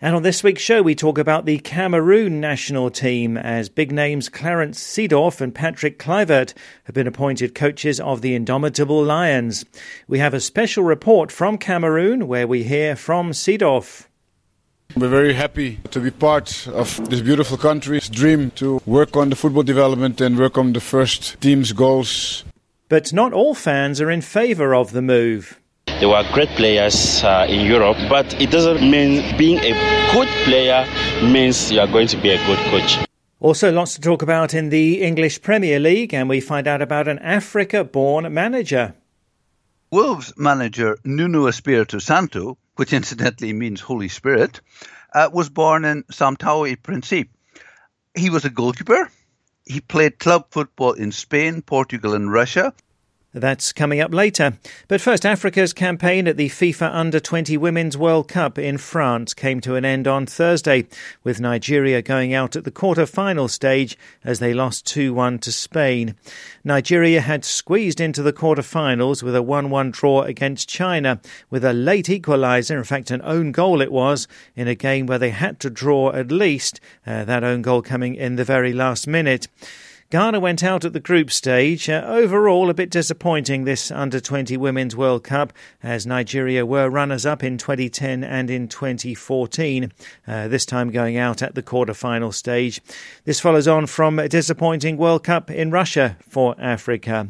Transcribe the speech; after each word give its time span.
And 0.00 0.14
on 0.14 0.22
this 0.22 0.44
week's 0.44 0.62
show, 0.62 0.80
we 0.80 0.94
talk 0.94 1.18
about 1.18 1.44
the 1.44 1.58
Cameroon 1.58 2.40
national 2.40 2.88
team 2.88 3.36
as 3.36 3.68
big 3.68 3.90
names 3.90 4.28
Clarence 4.28 4.80
Seedorf 4.80 5.40
and 5.40 5.52
Patrick 5.52 5.98
Kluivert 5.98 6.54
have 6.84 6.94
been 6.94 7.08
appointed 7.08 7.52
coaches 7.52 7.98
of 7.98 8.20
the 8.20 8.36
Indomitable 8.36 9.02
Lions. 9.02 9.64
We 10.06 10.20
have 10.20 10.34
a 10.34 10.40
special 10.40 10.84
report 10.84 11.32
from 11.32 11.58
Cameroon 11.58 12.28
where 12.28 12.46
we 12.46 12.62
hear 12.62 12.94
from 12.94 13.32
Seedorf. 13.32 14.06
We're 14.96 15.08
very 15.08 15.34
happy 15.34 15.80
to 15.90 15.98
be 15.98 16.12
part 16.12 16.68
of 16.68 17.10
this 17.10 17.20
beautiful 17.20 17.56
country's 17.58 18.08
dream 18.08 18.52
to 18.52 18.80
work 18.86 19.16
on 19.16 19.30
the 19.30 19.36
football 19.36 19.64
development 19.64 20.20
and 20.20 20.38
work 20.38 20.56
on 20.56 20.74
the 20.74 20.80
first 20.80 21.40
team's 21.40 21.72
goals. 21.72 22.44
But 22.88 23.12
not 23.12 23.32
all 23.32 23.52
fans 23.52 24.00
are 24.00 24.12
in 24.12 24.20
favour 24.20 24.76
of 24.76 24.92
the 24.92 25.02
move. 25.02 25.58
They 26.00 26.06
were 26.06 26.22
great 26.32 26.50
players 26.50 27.24
uh, 27.24 27.44
in 27.48 27.66
Europe, 27.66 27.96
but 28.08 28.40
it 28.40 28.52
doesn't 28.52 28.88
mean 28.88 29.36
being 29.36 29.58
a 29.58 29.72
good 30.12 30.28
player 30.44 30.86
means 31.24 31.72
you 31.72 31.80
are 31.80 31.88
going 31.88 32.06
to 32.08 32.16
be 32.16 32.30
a 32.30 32.46
good 32.46 32.58
coach. 32.70 32.98
Also, 33.40 33.72
lots 33.72 33.94
to 33.94 34.00
talk 34.00 34.22
about 34.22 34.54
in 34.54 34.68
the 34.68 35.02
English 35.02 35.42
Premier 35.42 35.80
League, 35.80 36.14
and 36.14 36.28
we 36.28 36.40
find 36.40 36.68
out 36.68 36.82
about 36.82 37.08
an 37.08 37.18
Africa 37.18 37.82
born 37.82 38.32
manager. 38.32 38.94
Wolves 39.90 40.32
manager 40.36 40.98
Nuno 41.04 41.46
Espirito 41.48 41.98
Santo, 41.98 42.58
which 42.76 42.92
incidentally 42.92 43.52
means 43.52 43.80
Holy 43.80 44.08
Spirit, 44.08 44.60
uh, 45.14 45.28
was 45.32 45.48
born 45.48 45.84
in 45.84 46.04
São 46.12 46.68
e 46.68 46.76
Príncipe. 46.76 47.30
He 48.14 48.30
was 48.30 48.44
a 48.44 48.50
goalkeeper. 48.50 49.10
He 49.66 49.80
played 49.80 50.20
club 50.20 50.46
football 50.50 50.92
in 50.92 51.10
Spain, 51.10 51.60
Portugal, 51.60 52.14
and 52.14 52.32
Russia. 52.32 52.72
That's 53.38 53.72
coming 53.72 54.00
up 54.00 54.12
later. 54.12 54.58
But 54.88 55.00
first, 55.00 55.24
Africa's 55.24 55.72
campaign 55.72 56.26
at 56.26 56.36
the 56.36 56.48
FIFA 56.48 56.94
Under 56.94 57.20
20 57.20 57.56
Women's 57.56 57.96
World 57.96 58.28
Cup 58.28 58.58
in 58.58 58.78
France 58.78 59.34
came 59.34 59.60
to 59.60 59.76
an 59.76 59.84
end 59.84 60.08
on 60.08 60.26
Thursday, 60.26 60.86
with 61.24 61.40
Nigeria 61.40 62.02
going 62.02 62.34
out 62.34 62.56
at 62.56 62.64
the 62.64 62.70
quarter 62.70 63.06
final 63.06 63.48
stage 63.48 63.96
as 64.24 64.38
they 64.38 64.52
lost 64.52 64.86
2 64.86 65.14
1 65.14 65.38
to 65.40 65.52
Spain. 65.52 66.16
Nigeria 66.64 67.20
had 67.20 67.44
squeezed 67.44 68.00
into 68.00 68.22
the 68.22 68.32
quarter-finals 68.32 69.22
with 69.22 69.36
a 69.36 69.42
1 69.42 69.70
1 69.70 69.90
draw 69.90 70.22
against 70.22 70.68
China, 70.68 71.20
with 71.50 71.64
a 71.64 71.72
late 71.72 72.06
equaliser, 72.06 72.76
in 72.76 72.84
fact, 72.84 73.10
an 73.10 73.22
own 73.22 73.52
goal 73.52 73.80
it 73.80 73.92
was, 73.92 74.26
in 74.56 74.68
a 74.68 74.74
game 74.74 75.06
where 75.06 75.18
they 75.18 75.30
had 75.30 75.60
to 75.60 75.70
draw 75.70 76.12
at 76.12 76.32
least, 76.32 76.80
uh, 77.06 77.24
that 77.24 77.44
own 77.44 77.62
goal 77.62 77.82
coming 77.82 78.14
in 78.14 78.36
the 78.36 78.44
very 78.44 78.72
last 78.72 79.06
minute. 79.06 79.46
Ghana 80.10 80.40
went 80.40 80.64
out 80.64 80.86
at 80.86 80.94
the 80.94 81.00
group 81.00 81.30
stage. 81.30 81.86
Uh, 81.90 82.02
overall, 82.06 82.70
a 82.70 82.74
bit 82.74 82.88
disappointing 82.88 83.64
this 83.64 83.90
under 83.90 84.20
20 84.20 84.56
Women's 84.56 84.96
World 84.96 85.22
Cup, 85.22 85.52
as 85.82 86.06
Nigeria 86.06 86.64
were 86.64 86.88
runners 86.88 87.26
up 87.26 87.44
in 87.44 87.58
2010 87.58 88.24
and 88.24 88.48
in 88.48 88.68
2014, 88.68 89.92
uh, 90.26 90.48
this 90.48 90.64
time 90.64 90.90
going 90.90 91.18
out 91.18 91.42
at 91.42 91.54
the 91.54 91.62
quarter 91.62 91.92
final 91.92 92.32
stage. 92.32 92.80
This 93.24 93.38
follows 93.38 93.68
on 93.68 93.84
from 93.84 94.18
a 94.18 94.30
disappointing 94.30 94.96
World 94.96 95.24
Cup 95.24 95.50
in 95.50 95.70
Russia 95.70 96.16
for 96.26 96.54
Africa. 96.58 97.28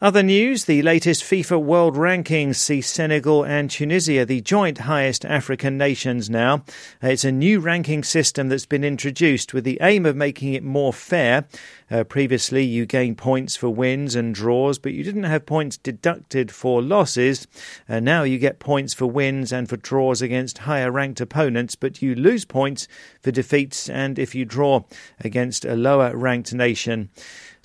Other 0.00 0.22
news 0.22 0.66
the 0.66 0.80
latest 0.82 1.24
FIFA 1.24 1.60
World 1.60 1.96
Rankings 1.96 2.54
see 2.54 2.80
Senegal 2.80 3.42
and 3.42 3.68
Tunisia 3.68 4.24
the 4.24 4.40
joint 4.40 4.78
highest 4.78 5.24
African 5.24 5.76
nations 5.76 6.30
now. 6.30 6.62
It's 7.02 7.24
a 7.24 7.32
new 7.32 7.58
ranking 7.58 8.04
system 8.04 8.48
that's 8.48 8.64
been 8.64 8.84
introduced 8.84 9.52
with 9.52 9.64
the 9.64 9.76
aim 9.82 10.06
of 10.06 10.14
making 10.14 10.54
it 10.54 10.62
more 10.62 10.92
fair. 10.92 11.46
Uh, 11.90 12.04
previously, 12.04 12.62
you 12.62 12.86
gained 12.86 13.18
points 13.18 13.56
for 13.56 13.70
wins 13.70 14.14
and 14.14 14.36
draws, 14.36 14.78
but 14.78 14.92
you 14.92 15.02
didn't 15.02 15.24
have 15.24 15.46
points 15.46 15.76
deducted 15.76 16.52
for 16.52 16.80
losses. 16.80 17.48
Uh, 17.88 17.98
now 17.98 18.22
you 18.22 18.38
get 18.38 18.60
points 18.60 18.94
for 18.94 19.06
wins 19.06 19.50
and 19.50 19.68
for 19.68 19.78
draws 19.78 20.22
against 20.22 20.58
higher 20.58 20.92
ranked 20.92 21.20
opponents, 21.20 21.74
but 21.74 22.00
you 22.00 22.14
lose 22.14 22.44
points 22.44 22.86
for 23.20 23.32
defeats 23.32 23.88
and 23.88 24.16
if 24.16 24.32
you 24.32 24.44
draw 24.44 24.84
against 25.18 25.64
a 25.64 25.74
lower 25.74 26.16
ranked 26.16 26.54
nation. 26.54 27.10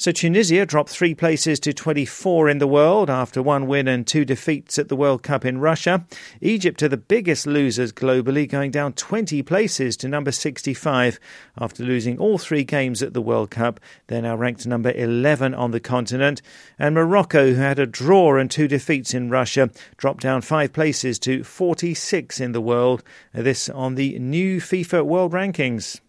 So 0.03 0.11
Tunisia 0.11 0.65
dropped 0.65 0.89
three 0.89 1.15
places 1.15 1.61
to 1.61 1.71
24 1.71 2.49
in 2.49 2.57
the 2.57 2.67
world 2.67 3.09
after 3.09 3.41
one 3.41 3.67
win 3.67 3.87
and 3.87 4.05
two 4.05 4.25
defeats 4.25 4.77
at 4.77 4.89
the 4.89 4.97
World 4.97 5.23
Cup 5.23 5.45
in 5.45 5.61
Russia. 5.61 6.05
Egypt 6.41 6.83
are 6.83 6.89
the 6.89 6.97
biggest 6.97 7.47
losers 7.47 7.93
globally, 7.93 8.45
going 8.45 8.69
down 8.69 8.91
20 8.91 9.41
places 9.43 9.95
to 9.95 10.09
number 10.09 10.33
65 10.33 11.21
after 11.57 11.85
losing 11.85 12.17
all 12.17 12.37
three 12.37 12.65
games 12.65 13.01
at 13.01 13.13
the 13.13 13.21
World 13.21 13.49
Cup. 13.49 13.79
They're 14.07 14.21
now 14.21 14.35
ranked 14.35 14.67
number 14.67 14.91
11 14.91 15.53
on 15.53 15.71
the 15.71 15.79
continent. 15.79 16.41
And 16.77 16.95
Morocco, 16.95 17.53
who 17.53 17.61
had 17.61 17.79
a 17.79 17.85
draw 17.85 18.35
and 18.35 18.51
two 18.51 18.67
defeats 18.67 19.13
in 19.13 19.29
Russia, 19.29 19.69
dropped 19.95 20.23
down 20.23 20.41
five 20.41 20.73
places 20.73 21.17
to 21.19 21.45
46 21.45 22.41
in 22.41 22.51
the 22.51 22.59
world. 22.59 23.03
This 23.31 23.69
on 23.69 23.95
the 23.95 24.19
new 24.19 24.59
FIFA 24.59 25.05
World 25.05 25.31
Rankings. 25.31 26.01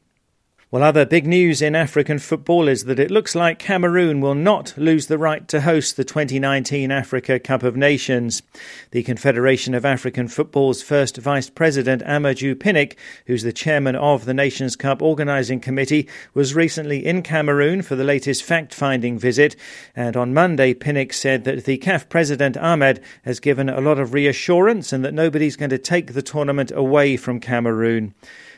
Well, 0.74 0.82
other 0.82 1.06
big 1.06 1.24
news 1.24 1.62
in 1.62 1.76
African 1.76 2.18
football 2.18 2.66
is 2.66 2.86
that 2.86 2.98
it 2.98 3.08
looks 3.08 3.36
like 3.36 3.60
Cameroon 3.60 4.20
will 4.20 4.34
not 4.34 4.74
lose 4.76 5.06
the 5.06 5.18
right 5.18 5.46
to 5.46 5.60
host 5.60 5.96
the 5.96 6.02
2019 6.02 6.90
Africa 6.90 7.38
Cup 7.38 7.62
of 7.62 7.76
Nations. 7.76 8.42
The 8.90 9.04
Confederation 9.04 9.74
of 9.74 9.84
African 9.84 10.26
Football's 10.26 10.82
first 10.82 11.16
vice 11.16 11.48
president, 11.48 12.02
Amaju 12.02 12.56
Pinnick, 12.56 12.96
who's 13.26 13.44
the 13.44 13.52
chairman 13.52 13.94
of 13.94 14.24
the 14.24 14.34
Nations 14.34 14.74
Cup 14.74 15.00
organising 15.00 15.60
committee, 15.60 16.08
was 16.34 16.56
recently 16.56 17.06
in 17.06 17.22
Cameroon 17.22 17.80
for 17.80 17.94
the 17.94 18.02
latest 18.02 18.42
fact 18.42 18.74
finding 18.74 19.16
visit. 19.16 19.54
And 19.94 20.16
on 20.16 20.34
Monday, 20.34 20.74
Pinnick 20.74 21.14
said 21.14 21.44
that 21.44 21.66
the 21.66 21.78
CAF 21.78 22.08
president, 22.08 22.56
Ahmed, 22.56 23.00
has 23.22 23.38
given 23.38 23.68
a 23.68 23.80
lot 23.80 24.00
of 24.00 24.12
reassurance 24.12 24.92
and 24.92 25.04
that 25.04 25.14
nobody's 25.14 25.54
going 25.54 25.70
to 25.70 25.78
take 25.78 26.14
the 26.14 26.22
tournament 26.22 26.72
away 26.74 27.16
from 27.16 27.38
Cameroon. 27.38 28.12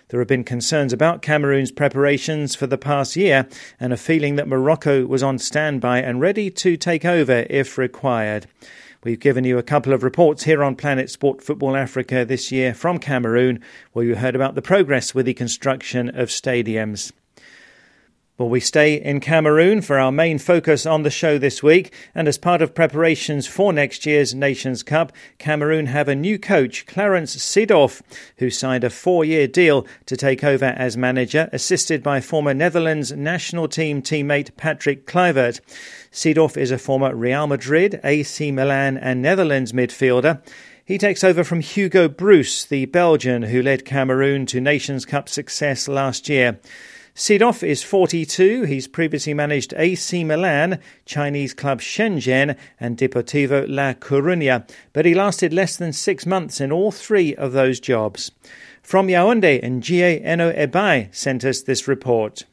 There 0.09 0.21
have 0.21 0.29
been 0.29 0.45
concerns 0.45 0.93
about 0.93 1.21
Cameroon's 1.21 1.73
preparations 1.73 2.55
for 2.55 2.69
the 2.69 2.79
past 2.79 3.17
year 3.17 3.49
and 3.81 3.93
a 3.93 3.97
feeling 3.97 4.37
that 4.37 4.47
Morocco 4.47 5.05
was 5.05 5.21
on 5.21 5.37
standby 5.37 5.99
and 5.99 6.21
ready 6.21 6.49
to 6.49 6.77
take 6.77 7.05
over 7.05 7.45
if 7.51 7.77
required. 7.77 8.47
We've 9.03 9.19
given 9.19 9.43
you 9.43 9.59
a 9.59 9.65
couple 9.65 9.93
of 9.93 10.05
reports 10.05 10.45
here 10.45 10.63
on 10.63 10.77
Planet 10.77 11.11
Sport 11.11 11.43
Football 11.43 11.75
Africa 11.75 12.25
this 12.25 12.53
year 12.53 12.73
from 12.73 13.01
Cameroon, 13.01 13.61
where 13.95 14.05
you 14.05 14.15
heard 14.15 14.37
about 14.37 14.55
the 14.55 14.63
progress 14.63 15.13
with 15.13 15.27
the 15.27 15.35
construction 15.35 16.09
of 16.09 16.29
stadiums. 16.29 17.11
Well, 18.39 18.51
we 18.51 18.61
stay 18.61 19.01
in 19.01 19.21
Cameroon 19.21 19.81
for 19.81 19.99
our 19.99 20.13
main 20.13 20.39
focus 20.39 20.85
on 20.85 21.05
the 21.05 21.11
show 21.11 21.39
this 21.39 21.63
week, 21.63 21.91
and 22.15 22.29
as 22.29 22.37
part 22.37 22.61
of 22.61 22.75
preparations 22.75 23.47
for 23.47 23.73
next 23.73 24.05
year's 24.05 24.35
Nations 24.35 24.83
Cup, 24.83 25.11
Cameroon 25.39 25.87
have 25.87 26.07
a 26.07 26.15
new 26.15 26.39
coach, 26.39 26.85
Clarence 26.85 27.35
Seedorf, 27.35 28.03
who 28.37 28.51
signed 28.51 28.85
a 28.85 28.91
four-year 28.91 29.47
deal 29.47 29.87
to 30.05 30.19
take 30.19 30.45
over 30.45 30.67
as 30.67 30.99
manager, 30.99 31.49
assisted 31.51 32.03
by 32.03 32.21
former 32.21 32.53
Netherlands 32.53 33.11
national 33.11 33.69
team 33.69 34.03
teammate 34.03 34.55
Patrick 34.59 35.07
Kluivert. 35.07 35.63
Seedorf 36.13 36.59
is 36.59 36.71
a 36.71 36.77
former 36.77 37.15
Real 37.15 37.47
Madrid, 37.47 37.99
AC 38.05 38.53
Milan, 38.53 38.99
and 38.99 39.23
Netherlands 39.23 39.73
midfielder. 39.73 40.43
He 40.85 40.99
takes 40.99 41.25
over 41.25 41.43
from 41.43 41.61
Hugo 41.61 42.07
Broos, 42.07 42.67
the 42.67 42.85
Belgian 42.85 43.45
who 43.45 43.63
led 43.63 43.87
Cameroon 43.87 44.45
to 44.45 44.61
Nations 44.61 45.07
Cup 45.07 45.31
success 45.31 45.89
last 45.89 46.29
year. 46.29 46.61
Seedorf 47.17 47.63
is 47.63 47.83
42. 47.83 48.65
He's 48.65 48.87
previously 48.87 49.33
managed 49.33 49.73
AC 49.79 50.23
Milan, 50.23 50.79
Chinese 51.07 51.55
club 51.55 51.81
Shenzhen, 51.81 52.59
and 52.79 52.99
Deportivo 52.99 53.65
La 53.67 53.95
Coruña, 53.95 54.69
but 54.93 55.07
he 55.07 55.15
lasted 55.15 55.51
less 55.51 55.79
than 55.79 55.95
six 55.95 56.27
months 56.27 56.61
in 56.61 56.71
all 56.71 56.93
three 56.93 57.35
of 57.35 57.53
those 57.53 57.81
jobs. 57.81 58.33
From 58.83 59.09
Yaoundé, 59.09 59.65
Njie 59.65 60.21
Eno 60.23 60.53
Ebai 60.53 61.09
sent 61.15 61.43
us 61.43 61.63
this 61.63 61.89
report. 61.89 62.45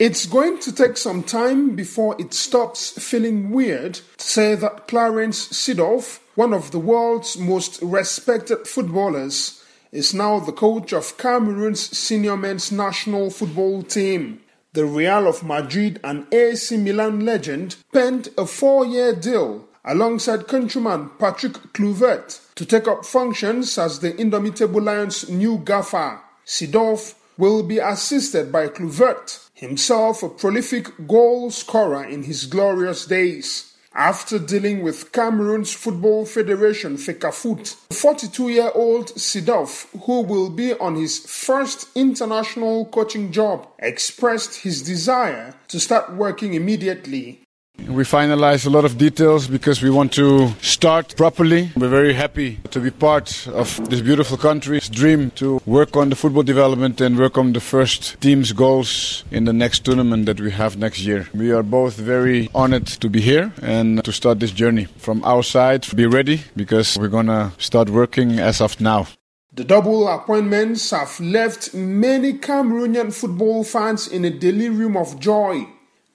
It's 0.00 0.26
going 0.26 0.58
to 0.60 0.72
take 0.72 0.96
some 0.96 1.22
time 1.22 1.76
before 1.76 2.16
it 2.18 2.34
stops 2.34 2.90
feeling 3.00 3.50
weird 3.50 3.94
to 3.94 4.02
say 4.16 4.56
that 4.56 4.88
Clarence 4.88 5.46
Seedorf, 5.50 6.18
one 6.34 6.52
of 6.52 6.72
the 6.72 6.80
world's 6.80 7.38
most 7.38 7.80
respected 7.82 8.66
footballers, 8.66 9.57
is 9.92 10.14
now 10.14 10.38
the 10.40 10.52
coach 10.52 10.92
of 10.92 11.16
Cameroon's 11.18 11.96
senior 11.96 12.36
men's 12.36 12.70
national 12.72 13.30
football 13.30 13.82
team. 13.82 14.40
The 14.72 14.84
Real 14.84 15.26
of 15.26 15.42
Madrid 15.42 16.00
and 16.04 16.32
AC 16.32 16.76
Milan 16.76 17.24
legend 17.24 17.76
penned 17.92 18.28
a 18.36 18.46
four 18.46 18.84
year 18.84 19.14
deal 19.14 19.66
alongside 19.84 20.48
countryman 20.48 21.10
Patrick 21.18 21.54
Kluivert 21.72 22.40
to 22.54 22.66
take 22.66 22.86
up 22.86 23.04
functions 23.04 23.78
as 23.78 24.00
the 24.00 24.14
Indomitable 24.20 24.82
Lions' 24.82 25.28
new 25.28 25.58
gaffer. 25.58 26.20
Seedorf, 26.44 27.14
will 27.38 27.62
be 27.62 27.78
assisted 27.78 28.50
by 28.50 28.66
Kluivert, 28.66 29.48
himself 29.54 30.22
a 30.22 30.28
prolific 30.28 31.06
goal 31.06 31.50
scorer 31.50 32.04
in 32.04 32.24
his 32.24 32.44
glorious 32.44 33.06
days. 33.06 33.72
After 33.94 34.38
dealing 34.38 34.82
with 34.82 35.12
Cameroon's 35.12 35.72
Football 35.72 36.26
Federation 36.26 36.98
Fecafoot, 36.98 37.74
42-year-old 37.90 39.08
Seedorf, 39.16 39.86
who 40.04 40.20
will 40.22 40.50
be 40.50 40.74
on 40.74 40.94
his 40.94 41.18
first 41.18 41.88
international 41.94 42.84
coaching 42.86 43.32
job, 43.32 43.66
expressed 43.78 44.62
his 44.62 44.82
desire 44.82 45.54
to 45.68 45.80
start 45.80 46.12
working 46.12 46.54
immediately. 46.54 47.42
We 47.86 48.04
finalized 48.04 48.66
a 48.66 48.70
lot 48.70 48.84
of 48.84 48.98
details 48.98 49.46
because 49.46 49.80
we 49.80 49.88
want 49.88 50.12
to 50.14 50.48
start 50.60 51.16
properly. 51.16 51.70
We're 51.76 51.88
very 51.88 52.12
happy 52.12 52.58
to 52.70 52.80
be 52.80 52.90
part 52.90 53.46
of 53.48 53.88
this 53.88 54.00
beautiful 54.00 54.36
country's 54.36 54.88
dream 54.88 55.30
to 55.36 55.62
work 55.64 55.96
on 55.96 56.10
the 56.10 56.16
football 56.16 56.42
development 56.42 57.00
and 57.00 57.16
work 57.16 57.38
on 57.38 57.54
the 57.54 57.60
first 57.60 58.20
team's 58.20 58.52
goals 58.52 59.24
in 59.30 59.44
the 59.44 59.52
next 59.52 59.84
tournament 59.84 60.26
that 60.26 60.40
we 60.40 60.50
have 60.50 60.76
next 60.76 61.00
year. 61.00 61.28
We 61.32 61.50
are 61.52 61.62
both 61.62 61.96
very 61.96 62.50
honored 62.54 62.86
to 62.88 63.08
be 63.08 63.20
here 63.20 63.52
and 63.62 64.04
to 64.04 64.12
start 64.12 64.40
this 64.40 64.52
journey. 64.52 64.84
From 64.98 65.24
our 65.24 65.42
side, 65.42 65.86
be 65.94 66.06
ready 66.06 66.42
because 66.56 66.98
we're 66.98 67.08
going 67.08 67.26
to 67.26 67.52
start 67.58 67.90
working 67.90 68.38
as 68.38 68.60
of 68.60 68.80
now. 68.80 69.06
The 69.52 69.64
double 69.64 70.06
appointments 70.08 70.90
have 70.90 71.18
left 71.20 71.74
many 71.74 72.34
Cameroonian 72.34 73.12
football 73.14 73.64
fans 73.64 74.06
in 74.08 74.24
a 74.24 74.30
delirium 74.30 74.96
of 74.96 75.18
joy. 75.18 75.66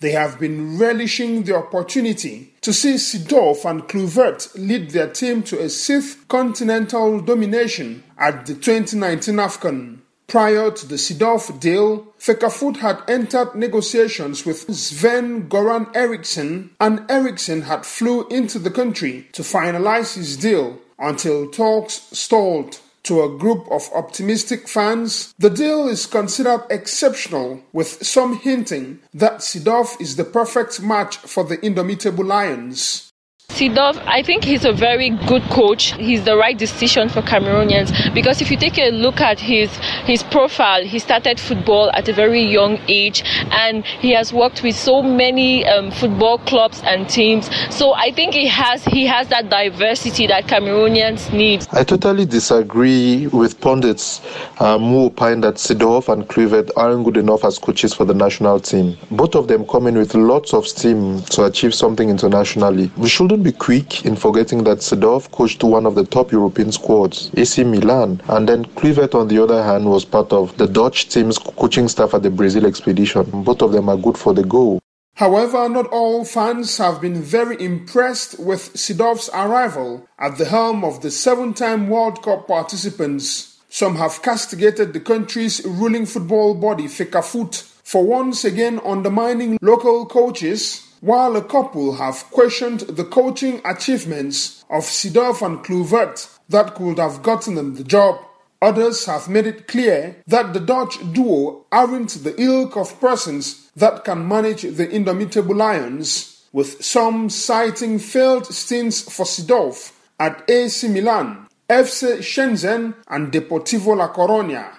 They 0.03 0.11
have 0.11 0.37
been 0.37 0.77
relishing 0.77 1.43
the 1.43 1.55
opportunity 1.55 2.53
to 2.59 2.73
see 2.73 2.95
Seedorf 2.95 3.63
and 3.63 3.83
Kluivert 3.83 4.53
lead 4.55 4.89
their 4.89 5.07
team 5.07 5.43
to 5.43 5.61
a 5.61 5.69
sixth 5.69 6.27
continental 6.27 7.21
domination 7.21 8.03
at 8.17 8.45
the 8.45 8.53
2019 8.53 9.35
AFCON. 9.35 9.99
Prior 10.27 10.71
to 10.71 10.85
the 10.85 10.95
Seedorf 10.95 11.57
deal, 11.57 12.13
Fecafoot 12.17 12.79
had 12.81 13.01
entered 13.07 13.55
negotiations 13.55 14.45
with 14.45 14.69
Sven 14.75 15.47
Goran 15.47 15.95
Eriksson, 15.95 16.71
and 16.81 17.09
Eriksson 17.09 17.61
had 17.61 17.85
flew 17.85 18.27
into 18.27 18.59
the 18.59 18.71
country 18.71 19.29
to 19.31 19.41
finalize 19.41 20.15
his 20.15 20.35
deal 20.35 20.79
until 20.99 21.49
talks 21.49 22.09
stalled. 22.11 22.81
To 23.05 23.21
a 23.21 23.37
group 23.37 23.67
of 23.69 23.89
optimistic 23.93 24.67
fans, 24.69 25.33
the 25.37 25.49
deal 25.49 25.89
is 25.89 26.05
considered 26.05 26.63
exceptional, 26.69 27.61
with 27.73 28.05
some 28.05 28.39
hinting 28.39 29.01
that 29.13 29.39
Seedorf 29.39 29.99
is 29.99 30.15
the 30.15 30.23
perfect 30.23 30.81
match 30.81 31.17
for 31.17 31.43
the 31.43 31.63
indomitable 31.65 32.23
Lions. 32.23 33.12
Seedorf, 33.53 34.01
I 34.07 34.23
think 34.23 34.43
he's 34.43 34.65
a 34.65 34.73
very 34.73 35.11
good 35.11 35.43
coach. 35.43 35.93
He's 35.93 36.23
the 36.23 36.35
right 36.35 36.57
decision 36.57 37.07
for 37.07 37.21
Cameroonians 37.21 38.11
because 38.11 38.41
if 38.41 38.49
you 38.49 38.57
take 38.57 38.79
a 38.79 38.89
look 38.89 39.21
at 39.21 39.39
his 39.39 39.69
his 40.07 40.23
profile, 40.23 40.83
he 40.83 40.97
started 40.97 41.39
football 41.39 41.91
at 41.93 42.09
a 42.09 42.13
very 42.13 42.41
young 42.41 42.79
age 42.87 43.23
and 43.51 43.85
he 43.85 44.09
has 44.13 44.33
worked 44.33 44.63
with 44.63 44.75
so 44.75 45.03
many 45.03 45.67
um, 45.67 45.91
football 45.91 46.39
clubs 46.39 46.81
and 46.83 47.07
teams. 47.07 47.47
So 47.69 47.93
I 47.93 48.11
think 48.11 48.33
he 48.33 48.47
has 48.47 48.83
he 48.85 49.05
has 49.05 49.27
that 49.27 49.51
diversity 49.51 50.25
that 50.27 50.45
Cameroonians 50.45 51.31
need. 51.31 51.67
I 51.71 51.83
totally 51.83 52.25
disagree 52.25 53.27
with 53.27 53.61
pundits 53.61 54.19
um, 54.61 54.81
who 54.81 55.05
opine 55.05 55.41
that 55.41 55.55
Seedorf 55.55 56.11
and 56.11 56.27
Kluivert 56.27 56.71
aren't 56.75 57.05
good 57.05 57.17
enough 57.17 57.45
as 57.45 57.59
coaches 57.59 57.93
for 57.93 58.05
the 58.05 58.15
national 58.15 58.59
team. 58.59 58.97
Both 59.11 59.35
of 59.35 59.47
them 59.47 59.67
come 59.67 59.85
in 59.85 59.95
with 59.95 60.15
lots 60.15 60.55
of 60.55 60.65
steam 60.67 61.21
to 61.33 61.45
achieve 61.45 61.75
something 61.75 62.09
internationally. 62.09 62.91
We 62.97 63.09
shouldn't 63.09 63.42
be 63.43 63.51
quick 63.51 64.05
in 64.05 64.15
forgetting 64.15 64.63
that 64.63 64.77
Seedorf 64.77 65.29
coached 65.31 65.63
one 65.63 65.85
of 65.85 65.95
the 65.95 66.05
top 66.05 66.31
European 66.31 66.71
squads, 66.71 67.29
AC 67.35 67.63
Milan, 67.65 68.21
and 68.29 68.47
then 68.47 68.63
Kluivert, 68.63 69.13
on 69.13 69.27
the 69.27 69.43
other 69.43 69.61
hand, 69.61 69.85
was 69.85 70.05
part 70.05 70.31
of 70.31 70.55
the 70.57 70.65
Dutch 70.65 71.09
team's 71.09 71.37
coaching 71.37 71.89
staff 71.89 72.13
at 72.13 72.23
the 72.23 72.29
Brazil 72.29 72.65
expedition. 72.65 73.43
Both 73.43 73.61
of 73.61 73.73
them 73.73 73.89
are 73.89 73.97
good 73.97 74.17
for 74.17 74.33
the 74.33 74.43
goal. 74.43 74.79
However, 75.15 75.69
not 75.69 75.87
all 75.87 76.25
fans 76.25 76.77
have 76.77 77.01
been 77.01 77.21
very 77.21 77.61
impressed 77.61 78.39
with 78.39 78.73
Seedorf's 78.73 79.29
arrival 79.33 80.07
at 80.17 80.37
the 80.37 80.45
helm 80.45 80.83
of 80.83 81.01
the 81.01 81.11
seven 81.11 81.53
time 81.53 81.89
World 81.89 82.23
Cup 82.23 82.47
participants. 82.47 83.59
Some 83.69 83.97
have 83.97 84.21
castigated 84.21 84.93
the 84.93 84.99
country's 84.99 85.63
ruling 85.65 86.05
football 86.05 86.55
body, 86.55 86.87
Fecafoot, 86.87 87.55
for 87.83 88.03
once 88.03 88.45
again 88.45 88.79
undermining 88.85 89.57
local 89.61 90.05
coaches 90.05 90.92
while 91.03 91.35
a 91.35 91.43
couple 91.43 91.95
have 91.95 92.23
questioned 92.31 92.79
the 92.79 93.03
coaching 93.03 93.59
achievements 93.65 94.63
of 94.69 94.85
Seedorf 94.85 95.45
and 95.45 95.59
Kluivert 95.59 96.29
that 96.47 96.75
could 96.75 96.97
have 96.97 97.21
gotten 97.21 97.55
them 97.55 97.75
the 97.75 97.83
job. 97.83 98.19
Others 98.61 99.05
have 99.07 99.27
made 99.27 99.45
it 99.45 99.67
clear 99.67 100.15
that 100.27 100.53
the 100.53 100.61
Dutch 100.61 100.97
duo 101.11 101.65
aren't 101.73 102.23
the 102.23 102.33
ilk 102.41 102.77
of 102.77 103.01
persons 103.01 103.69
that 103.75 104.05
can 104.05 104.25
manage 104.25 104.61
the 104.61 104.89
indomitable 104.89 105.55
Lions, 105.57 106.45
with 106.53 106.81
some 106.81 107.29
citing 107.29 107.99
failed 107.99 108.45
stints 108.45 109.01
for 109.01 109.25
Seedorf 109.25 109.91
at 110.21 110.49
AC 110.49 110.87
Milan, 110.87 111.47
FC 111.69 112.19
Shenzhen, 112.19 112.95
and 113.09 113.29
Deportivo 113.29 113.97
La 113.97 114.13
Coruña. 114.13 114.77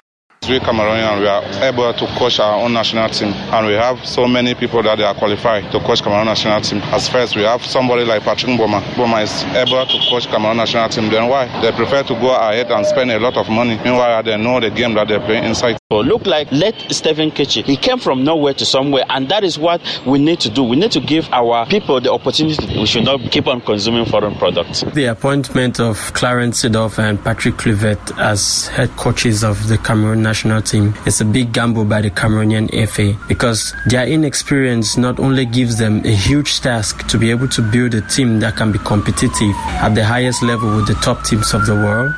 We 0.49 0.61
Cameroonian, 0.61 1.21
we 1.21 1.27
are 1.27 1.43
able 1.65 1.95
to 1.95 2.07
coach 2.19 2.39
our 2.39 2.63
own 2.63 2.75
national 2.75 3.09
team, 3.09 3.33
and 3.33 3.67
we 3.67 3.73
have 3.73 4.05
so 4.05 4.29
many 4.29 4.55
people 4.55 4.83
that 4.83 4.99
they 4.99 5.05
are 5.05 5.15
qualified 5.15 5.73
to 5.73 5.81
coach 5.81 6.03
Cameroon 6.03 6.27
national 6.27 6.61
team. 6.61 6.83
As 6.93 7.09
first, 7.09 7.35
we 7.35 7.43
have 7.43 7.65
somebody 7.65 8.05
like 8.05 8.23
Patrick 8.23 8.53
Mboma. 8.53 8.83
Mboma 8.93 9.23
is 9.23 9.43
able 9.57 9.87
to 9.87 9.99
coach 10.11 10.27
Cameroon 10.27 10.59
national 10.59 10.91
team. 10.91 11.09
Then 11.09 11.29
why? 11.31 11.47
They 11.63 11.73
prefer 11.73 12.03
to 12.03 12.15
go 12.15 12.35
ahead 12.37 12.71
and 12.71 12.85
spend 12.85 13.11
a 13.11 13.19
lot 13.19 13.39
of 13.39 13.49
money. 13.49 13.79
Meanwhile, 13.83 14.23
they 14.23 14.37
know 14.37 14.61
the 14.61 14.69
game 14.71 14.93
that 14.95 15.09
they're 15.09 15.21
playing 15.21 15.45
inside. 15.45 15.79
Look 15.91 16.27
like 16.27 16.51
let 16.53 16.75
Stephen 16.93 17.31
Keshi. 17.31 17.65
He 17.65 17.77
came 17.77 17.99
from 17.99 18.25
nowhere 18.25 18.53
to 18.55 18.67
somewhere, 18.67 19.05
and 19.09 19.29
that 19.31 19.45
is 19.45 19.59
what 19.59 19.81
we 20.07 20.19
need 20.19 20.41
to 20.41 20.51
do. 20.51 20.63
We 20.63 20.77
need 20.77 20.93
to 20.93 21.01
give 21.01 21.27
our 21.33 21.65
people 21.67 22.01
the 22.01 22.13
opportunity. 22.13 22.79
We 22.79 22.87
should 22.87 23.05
not 23.05 23.21
keep 23.31 23.47
on 23.47 23.61
consuming 23.61 24.05
foreign 24.07 24.35
products. 24.35 24.83
The 24.83 25.07
appointment 25.07 25.81
of 25.81 26.13
Clarence 26.13 26.63
Seedorf 26.63 26.99
and 26.99 27.23
Patrick 27.23 27.55
Kluivert 27.55 28.19
as 28.19 28.67
head 28.69 28.91
coaches 28.97 29.45
of 29.45 29.69
the 29.69 29.79
Cameroon 29.79 30.23
national 30.23 30.34
team. 30.43 30.95
Is 31.07 31.21
a 31.21 31.25
big 31.25 31.53
gamble 31.53 31.85
by 31.85 32.01
the 32.01 32.11
Cameroonian 32.11 32.69
FA 32.89 33.17
because 33.29 33.75
their 33.87 34.07
inexperience 34.07 34.97
not 34.97 35.19
only 35.19 35.47
gives 35.47 35.79
them 35.79 36.05
a 36.05 36.15
huge 36.15 36.61
task 36.61 37.07
to 37.09 37.19
be 37.19 37.31
able 37.31 37.49
to 37.49 37.63
build 37.63 37.95
a 37.95 38.01
team 38.03 38.41
that 38.41 38.57
can 38.57 38.73
be 38.73 38.79
competitive 38.81 39.55
at 39.81 39.95
the 39.95 40.05
highest 40.05 40.43
level 40.43 40.77
with 40.77 40.87
the 40.87 40.95
top 40.95 41.25
teams 41.25 41.55
of 41.55 41.67
the 41.67 41.75
world 41.75 42.13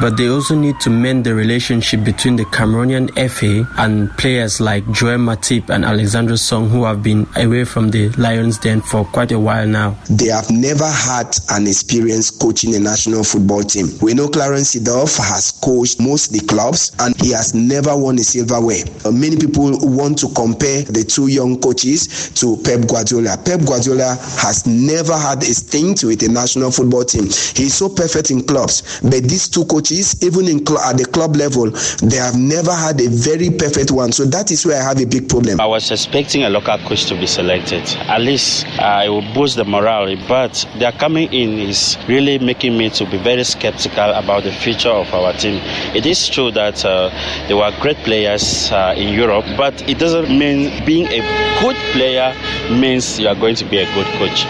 but 0.00 0.16
they 0.16 0.28
also 0.28 0.54
need 0.54 0.78
to 0.80 0.90
mend 0.90 1.24
the 1.24 1.34
relationship 1.34 2.04
between 2.04 2.36
the 2.36 2.44
Cameroonian 2.46 3.10
FA 3.30 3.68
and 3.78 4.10
players 4.18 4.60
like 4.60 4.84
Joel 4.90 5.18
Matip 5.18 5.70
and 5.70 5.84
Alexandre 5.84 6.36
Song, 6.36 6.68
who 6.68 6.84
have 6.84 7.02
been 7.02 7.26
away 7.36 7.64
from 7.64 7.90
the 7.90 8.08
Lions 8.10 8.58
Den 8.58 8.80
for 8.80 9.04
quite 9.04 9.32
a 9.32 9.38
while 9.38 9.66
now. 9.66 9.96
They 10.10 10.26
have 10.26 10.50
never 10.50 10.86
had 10.86 11.36
an 11.50 11.66
experience 11.66 12.30
coaching 12.30 12.74
a 12.74 12.80
national 12.80 13.24
football 13.24 13.62
team. 13.62 13.86
We 14.02 14.14
know 14.14 14.28
Clarence 14.28 14.74
Seedorf 14.74 15.16
has 15.18 15.52
coached 15.52 16.00
most 16.00 16.32
the 16.32 16.40
clubs 16.40 16.94
and 16.98 17.14
he 17.20 17.30
has 17.32 17.54
never 17.54 17.96
won 17.96 18.18
a 18.18 18.24
silverware. 18.24 18.84
Uh, 19.04 19.12
many 19.12 19.36
people 19.36 19.78
want 19.80 20.18
to 20.18 20.28
compare 20.34 20.82
the 20.82 21.04
two 21.04 21.28
young 21.28 21.60
coaches 21.60 22.30
to 22.34 22.56
Pep 22.64 22.88
Guardiola. 22.88 23.36
Pep 23.44 23.60
Guardiola 23.64 24.16
has 24.42 24.66
never 24.66 25.16
had 25.16 25.42
a 25.42 25.54
stint 25.54 26.02
with 26.04 26.22
a 26.22 26.28
national 26.28 26.70
football 26.70 27.04
team. 27.04 27.24
He's 27.24 27.74
so 27.74 27.88
perfect 27.88 28.30
in 28.30 28.44
clubs, 28.44 29.00
but 29.00 29.22
these 29.22 29.48
two 29.48 29.64
coaches 29.66 29.83
coaches, 29.84 30.22
even 30.22 30.48
in 30.48 30.64
cl- 30.66 30.80
at 30.80 30.96
the 30.96 31.04
club 31.04 31.36
level, 31.36 31.70
they 32.02 32.16
have 32.16 32.36
never 32.36 32.72
had 32.72 33.00
a 33.00 33.08
very 33.08 33.50
perfect 33.50 33.90
one. 33.90 34.12
So 34.12 34.24
that 34.26 34.50
is 34.50 34.64
where 34.64 34.80
I 34.80 34.84
have 34.84 35.00
a 35.00 35.04
big 35.06 35.28
problem. 35.28 35.60
I 35.60 35.66
was 35.66 35.90
expecting 35.90 36.44
a 36.44 36.50
local 36.50 36.78
coach 36.78 37.04
to 37.06 37.14
be 37.14 37.26
selected. 37.26 37.82
At 38.08 38.22
least 38.22 38.66
uh, 38.80 39.02
it 39.04 39.08
will 39.10 39.34
boost 39.34 39.56
the 39.56 39.64
morale, 39.64 40.16
but 40.28 40.66
their 40.78 40.92
coming 40.92 41.32
in 41.32 41.58
is 41.58 41.98
really 42.08 42.38
making 42.38 42.78
me 42.78 42.90
to 42.90 43.04
be 43.10 43.18
very 43.18 43.44
skeptical 43.44 44.10
about 44.12 44.44
the 44.44 44.52
future 44.52 44.90
of 44.90 45.12
our 45.12 45.32
team. 45.34 45.60
It 45.94 46.06
is 46.06 46.28
true 46.28 46.50
that 46.52 46.84
uh, 46.84 47.10
there 47.48 47.56
were 47.56 47.72
great 47.80 47.98
players 47.98 48.70
uh, 48.72 48.94
in 48.96 49.12
Europe, 49.14 49.44
but 49.56 49.74
it 49.88 49.98
doesn't 49.98 50.28
mean 50.30 50.84
being 50.86 51.06
a 51.06 51.20
good 51.60 51.76
player 51.92 52.32
means 52.70 53.18
you 53.18 53.28
are 53.28 53.34
going 53.34 53.54
to 53.56 53.64
be 53.64 53.78
a 53.78 53.86
good 53.94 54.06
coach. 54.18 54.46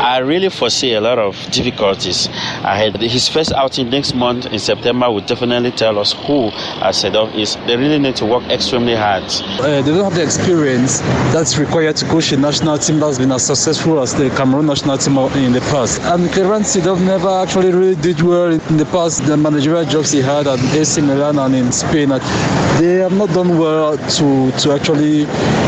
I 0.00 0.18
really 0.18 0.48
foresee 0.48 0.94
a 0.94 1.00
lot 1.00 1.18
of 1.18 1.34
difficulties 1.50 2.26
ahead. 2.64 2.96
His 3.00 3.28
first 3.28 3.52
outing 3.52 3.90
next 3.90 4.14
month 4.14 4.46
in 4.46 4.58
September 4.58 5.10
will 5.10 5.20
definitely 5.26 5.72
tell 5.72 5.98
us 5.98 6.12
who 6.12 6.50
Seedorf 6.92 7.34
is. 7.34 7.56
They 7.66 7.76
really 7.76 7.98
need 7.98 8.16
to 8.16 8.26
work 8.26 8.44
extremely 8.44 8.94
hard. 8.94 9.24
Uh, 9.24 9.82
they 9.82 9.90
don't 9.90 10.04
have 10.04 10.14
the 10.14 10.22
experience 10.22 11.00
that's 11.32 11.58
required 11.58 11.96
to 11.96 12.04
coach 12.06 12.32
a 12.32 12.36
national 12.36 12.78
team 12.78 13.00
that's 13.00 13.18
been 13.18 13.32
as 13.32 13.46
successful 13.46 14.00
as 14.00 14.14
the 14.14 14.30
Cameroon 14.30 14.66
national 14.66 14.98
team 14.98 15.18
in 15.18 15.52
the 15.52 15.60
past. 15.72 16.00
And 16.02 16.30
Clarence 16.32 16.76
Seedorf 16.76 17.04
never 17.04 17.28
actually 17.28 17.72
really 17.72 17.96
did 17.96 18.20
well 18.22 18.52
in 18.52 18.76
the 18.76 18.86
past. 18.86 19.26
The 19.26 19.36
managerial 19.36 19.84
jobs 19.84 20.12
he 20.12 20.20
had 20.20 20.46
at 20.46 20.58
AC 20.74 21.00
Milan 21.00 21.38
and 21.38 21.54
in 21.54 21.72
Spain, 21.72 22.08
they 22.78 22.94
have 23.02 23.16
not 23.16 23.28
done 23.30 23.58
well 23.58 23.96
to, 23.96 24.50
to 24.58 24.72
actually 24.72 25.24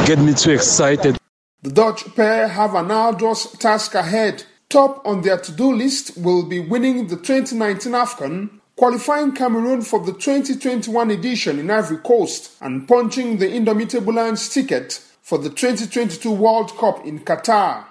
get 0.07 0.19
me 0.19 0.35
too 0.35 0.53
excited. 0.53 1.20
The 1.63 1.71
Dutch 1.71 2.15
pair 2.17 2.49
have 2.49 2.75
an 2.75 2.91
arduous 2.91 3.53
task 3.53 3.95
ahead. 3.95 4.45
Top 4.71 5.03
on 5.05 5.21
their 5.21 5.37
to 5.37 5.53
do 5.53 5.71
list 5.75 6.17
will 6.17 6.43
be 6.43 6.59
winning 6.59 7.09
the 7.09 7.17
2019 7.17 7.93
AFCON 7.93 8.61
qualifying 8.77 9.33
Cameroon 9.33 9.83
for 9.83 10.01
the 10.01 10.13
2021 10.13 11.11
edition 11.11 11.59
in 11.59 11.71
Ivory 11.71 11.99
Coast 11.99 12.53
and 12.63 12.89
punching 12.89 13.37
the 13.37 13.53
Indomitable 13.53 14.15
Lions 14.15 14.49
ticket 14.49 15.05
for 15.21 15.37
the 15.37 15.51
2022 15.51 16.33
World 16.33 16.75
Cup 16.79 17.05
in 17.05 17.21
Qatar. 17.21 17.85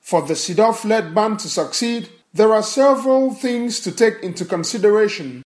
For 0.00 0.22
the 0.22 0.34
Seedorf 0.34 0.84
led 0.84 1.12
band 1.12 1.40
to 1.40 1.48
succeed, 1.48 2.08
there 2.32 2.52
are 2.52 2.62
several 2.62 3.34
things 3.34 3.80
to 3.80 3.90
take 3.90 4.22
into 4.22 4.44
consideration 4.44 5.42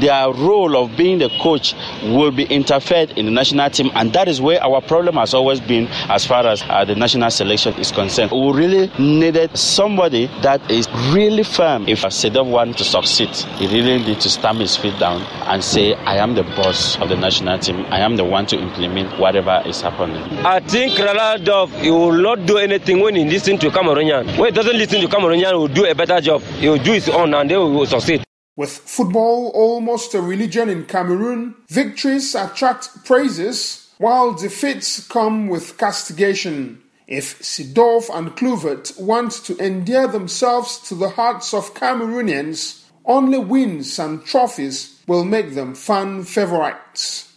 their 0.00 0.32
role 0.32 0.76
of 0.76 0.96
being 0.96 1.18
the 1.18 1.28
coach 1.40 1.74
will 2.02 2.30
be 2.30 2.44
interfered 2.44 3.10
in 3.12 3.26
the 3.26 3.30
national 3.30 3.70
team, 3.70 3.90
and 3.94 4.12
that 4.12 4.28
is 4.28 4.40
where 4.40 4.62
our 4.62 4.80
problem 4.80 5.16
has 5.16 5.34
always 5.34 5.60
been 5.60 5.86
as 6.08 6.26
far 6.26 6.46
as 6.46 6.62
uh, 6.62 6.84
the 6.84 6.94
national 6.94 7.30
selection 7.30 7.74
is 7.74 7.92
concerned. 7.92 8.30
We 8.32 8.52
really 8.52 8.90
needed 8.98 9.56
somebody 9.56 10.26
that 10.42 10.68
is 10.70 10.88
really 11.12 11.42
firm. 11.44 11.86
If 11.88 12.00
Seedorf 12.02 12.50
wants 12.50 12.78
to 12.78 12.84
succeed, 12.84 13.30
he 13.58 13.66
really 13.66 14.04
needs 14.04 14.22
to 14.24 14.30
stamp 14.30 14.58
his 14.60 14.76
feet 14.76 14.98
down 14.98 15.22
and 15.48 15.62
say, 15.62 15.94
I 15.94 16.16
am 16.16 16.34
the 16.34 16.42
boss 16.42 16.98
of 17.00 17.08
the 17.08 17.16
national 17.16 17.58
team. 17.58 17.84
I 17.90 18.00
am 18.00 18.16
the 18.16 18.24
one 18.24 18.46
to 18.46 18.58
implement 18.58 19.18
whatever 19.18 19.62
is 19.66 19.80
happening. 19.80 20.22
I 20.44 20.60
think 20.60 20.96
Dove, 21.44 21.72
he 21.80 21.90
will 21.90 22.12
not 22.12 22.46
do 22.46 22.58
anything 22.58 23.00
when 23.00 23.14
he 23.14 23.24
listens 23.24 23.60
to 23.60 23.70
Cameroonian. 23.70 24.38
When 24.38 24.46
he 24.46 24.50
doesn't 24.50 24.76
listen 24.76 25.00
to 25.00 25.06
Cameroonian, 25.08 25.48
he 25.48 25.54
will 25.54 25.68
do 25.68 25.86
a 25.86 25.94
better 25.94 26.20
job. 26.20 26.42
He 26.58 26.68
will 26.68 26.78
do 26.78 26.92
his 26.92 27.08
own 27.08 27.34
and 27.34 27.50
then 27.50 27.58
he 27.58 27.64
will 27.64 27.86
succeed. 27.86 28.24
With 28.60 28.76
football 28.76 29.50
almost 29.54 30.12
a 30.12 30.20
religion 30.20 30.68
in 30.68 30.84
Cameroon, 30.84 31.54
victories 31.68 32.34
attract 32.34 33.06
praises 33.06 33.88
while 33.96 34.34
defeats 34.34 35.08
come 35.08 35.48
with 35.48 35.78
castigation. 35.78 36.82
If 37.06 37.38
Seedorf 37.38 38.14
and 38.14 38.36
Kluivert 38.36 39.00
want 39.00 39.32
to 39.44 39.56
endear 39.56 40.06
themselves 40.06 40.78
to 40.90 40.94
the 40.94 41.08
hearts 41.08 41.54
of 41.54 41.72
Cameroonians, 41.72 42.84
only 43.06 43.38
wins 43.38 43.98
and 43.98 44.22
trophies 44.26 45.00
will 45.06 45.24
make 45.24 45.54
them 45.54 45.74
fan 45.74 46.24
favorites. 46.24 47.32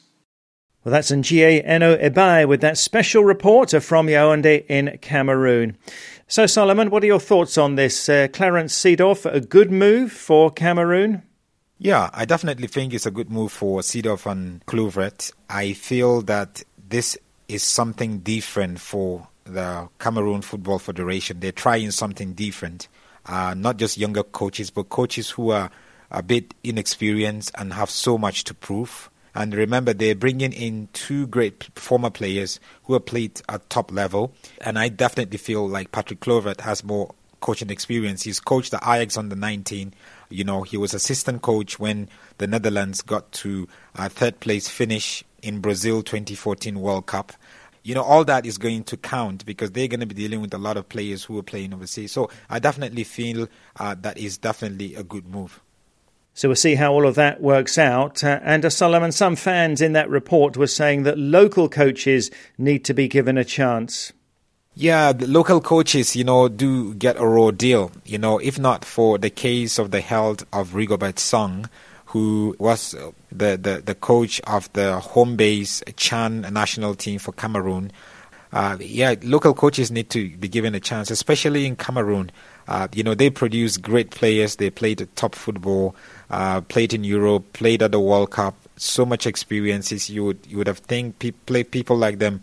Well, 0.84 0.92
that's 0.92 1.12
Ngie 1.12 1.62
Eno 1.63 1.96
Ebai 1.96 2.46
with 2.46 2.60
that 2.60 2.77
special 2.77 3.24
report 3.24 3.72
from 3.82 4.08
Yaoundé 4.08 4.65
in 4.68 4.98
Cameroon. 5.01 5.77
So, 6.27 6.46
Solomon, 6.46 6.89
what 6.89 7.03
are 7.03 7.08
your 7.08 7.20
thoughts 7.20 7.58
on 7.58 7.75
this? 7.75 8.10
Uh, 8.10 8.27
Clarence 8.32 8.74
Seedorf, 8.77 9.32
a 9.32 9.42
good 9.42 9.72
move 9.72 10.12
for 10.12 10.50
Cameroon? 10.50 11.22
Yeah, 11.77 12.10
I 12.13 12.25
definitely 12.25 12.68
think 12.68 12.94
it's 12.94 13.06
a 13.06 13.12
good 13.12 13.30
move 13.30 13.51
for 13.51 13.82
Seedorf 13.82 14.25
and 14.32 14.65
Kluivert. 14.65 15.32
I 15.50 15.74
feel 15.74 16.22
that 16.24 16.63
this 16.88 17.18
is 17.48 17.62
something 17.62 18.20
different 18.20 18.80
for 18.80 19.27
the 19.44 19.89
Cameroon 20.00 20.42
Football 20.42 20.80
Federation. 20.80 21.39
They're 21.39 21.51
trying 21.51 21.92
something 21.92 22.34
different. 22.34 22.88
Uh, 23.25 23.53
not 23.56 23.77
just 23.77 23.98
younger 23.98 24.24
coaches, 24.24 24.70
but 24.70 24.89
coaches 24.89 25.30
who 25.30 25.51
are 25.51 25.70
a 26.10 26.24
bit 26.24 26.53
inexperienced 26.63 27.51
and 27.58 27.74
have 27.74 27.89
so 27.89 28.18
much 28.18 28.44
to 28.46 28.53
prove. 28.53 29.10
And 29.36 29.56
remember, 29.56 29.94
they're 29.94 30.16
bringing 30.16 30.54
in 30.54 30.90
two 30.94 31.28
great 31.28 31.70
former 31.75 32.10
players 32.10 32.60
who 32.84 32.94
have 32.94 33.06
played 33.06 33.42
at 33.50 33.70
top 33.70 33.92
level. 33.92 34.34
And 34.62 34.78
I 34.78 34.90
definitely 34.90 35.38
feel 35.38 35.68
like 35.68 35.92
Patrick 35.92 36.20
Kluivert 36.20 36.62
has 36.62 36.84
more 36.84 37.13
coaching 37.44 37.70
experience. 37.70 38.24
He's 38.24 38.40
coached 38.40 38.72
the 38.72 38.78
Ajax 38.78 39.18
under 39.18 39.36
19. 39.36 39.94
You 40.30 40.44
know, 40.44 40.62
he 40.62 40.78
was 40.78 40.94
assistant 40.94 41.42
coach 41.42 41.80
when 41.80 42.10
the 42.38 42.48
Netherlands 42.48 43.02
got 43.02 43.32
to 43.34 43.68
a 43.96 44.08
third 44.10 44.40
place 44.40 44.68
finish 44.68 45.24
in 45.42 45.60
Brazil 45.60 46.04
2014 46.04 46.80
World 46.80 47.06
Cup. 47.06 47.34
You 47.84 47.96
know, 47.96 48.04
all 48.04 48.24
that 48.25 48.46
is 48.46 48.58
going 48.58 48.86
to 48.86 48.98
count 48.98 49.46
because 49.46 49.72
they're 49.72 49.90
going 49.90 50.00
to 50.00 50.06
be 50.06 50.16
dealing 50.16 50.42
with 50.42 50.54
a 50.54 50.58
lot 50.58 50.78
of 50.78 50.88
players 50.88 51.24
who 51.25 51.38
are 51.38 51.44
playing 51.44 51.74
overseas. 51.74 52.13
So 52.13 52.30
I 52.50 52.60
definitely 52.60 53.04
feel 53.04 53.50
uh, 53.75 53.96
that 54.02 54.18
is 54.18 54.38
definitely 54.38 54.96
a 54.96 55.04
good 55.04 55.28
move. 55.28 55.62
So 56.34 56.50
we'll 56.50 56.56
see 56.56 56.75
how 56.75 56.94
all 56.94 57.06
of 57.06 57.16
that 57.16 57.42
works 57.42 57.78
out. 57.78 58.24
Uh, 58.24 58.40
and 58.44 58.66
uh, 58.66 58.70
Solomon, 58.70 59.12
some 59.12 59.36
fans 59.36 59.82
in 59.82 59.94
that 59.94 60.10
report 60.10 60.58
were 60.58 60.68
saying 60.68 61.04
that 61.04 61.18
local 61.18 61.70
coaches 61.70 62.32
need 62.58 62.84
to 62.86 62.94
be 62.94 63.08
given 63.08 63.38
a 63.38 63.46
chance. 63.46 64.12
Yeah, 64.75 65.13
local 65.20 65.62
coaches, 65.62 66.16
you 66.16 66.24
know, 66.24 66.48
do 66.48 66.96
get 66.96 67.18
a 67.18 67.28
raw 67.28 67.52
deal. 67.52 67.92
You 68.06 68.18
know, 68.18 68.40
if 68.40 68.58
not 68.58 68.84
for 68.84 69.20
the 69.20 69.30
case 69.30 69.78
of 69.78 69.92
the 69.92 70.02
health 70.02 70.44
of 70.52 70.72
Rigobert 70.72 71.20
Song, 71.20 71.70
who 72.08 72.56
was 72.58 72.96
uh, 72.96 73.12
the, 73.32 73.58
the, 73.58 73.84
the 73.86 73.96
coach 73.96 74.42
of 74.48 74.72
the 74.74 75.00
home 75.00 75.36
base 75.36 75.84
Chan 75.96 76.42
national 76.52 76.96
team 76.96 77.20
for 77.20 77.34
Cameroon. 77.34 77.92
Uh, 78.52 78.78
yeah, 78.80 79.16
local 79.24 79.54
coaches 79.54 79.92
need 79.92 80.10
to 80.12 80.30
be 80.38 80.48
given 80.48 80.74
a 80.74 80.80
chance, 80.80 81.12
especially 81.12 81.66
in 81.66 81.75
Cameroon. 81.75 82.32
Uh, 82.67 82.88
you 82.93 83.03
know, 83.03 83.13
they 83.13 83.29
produce 83.29 83.77
great 83.77 84.12
players. 84.12 84.55
They 84.55 84.70
played 84.70 85.08
top 85.15 85.36
football 85.36 85.96
uh, 86.34 86.62
played 86.62 86.93
in 86.96 87.03
Europe, 87.03 87.53
played 87.53 87.84
at 87.84 87.91
the 87.91 88.00
World 88.00 88.32
Cup, 88.32 88.55
so 88.75 89.05
much 89.05 89.27
experiences. 89.27 90.10
You 90.10 90.25
would 90.25 90.39
you 90.48 90.58
would 90.58 90.67
have 90.67 90.79
think 90.79 91.20
pe- 91.20 91.29
play 91.32 91.63
people 91.63 91.96
like 91.96 92.17
them, 92.17 92.41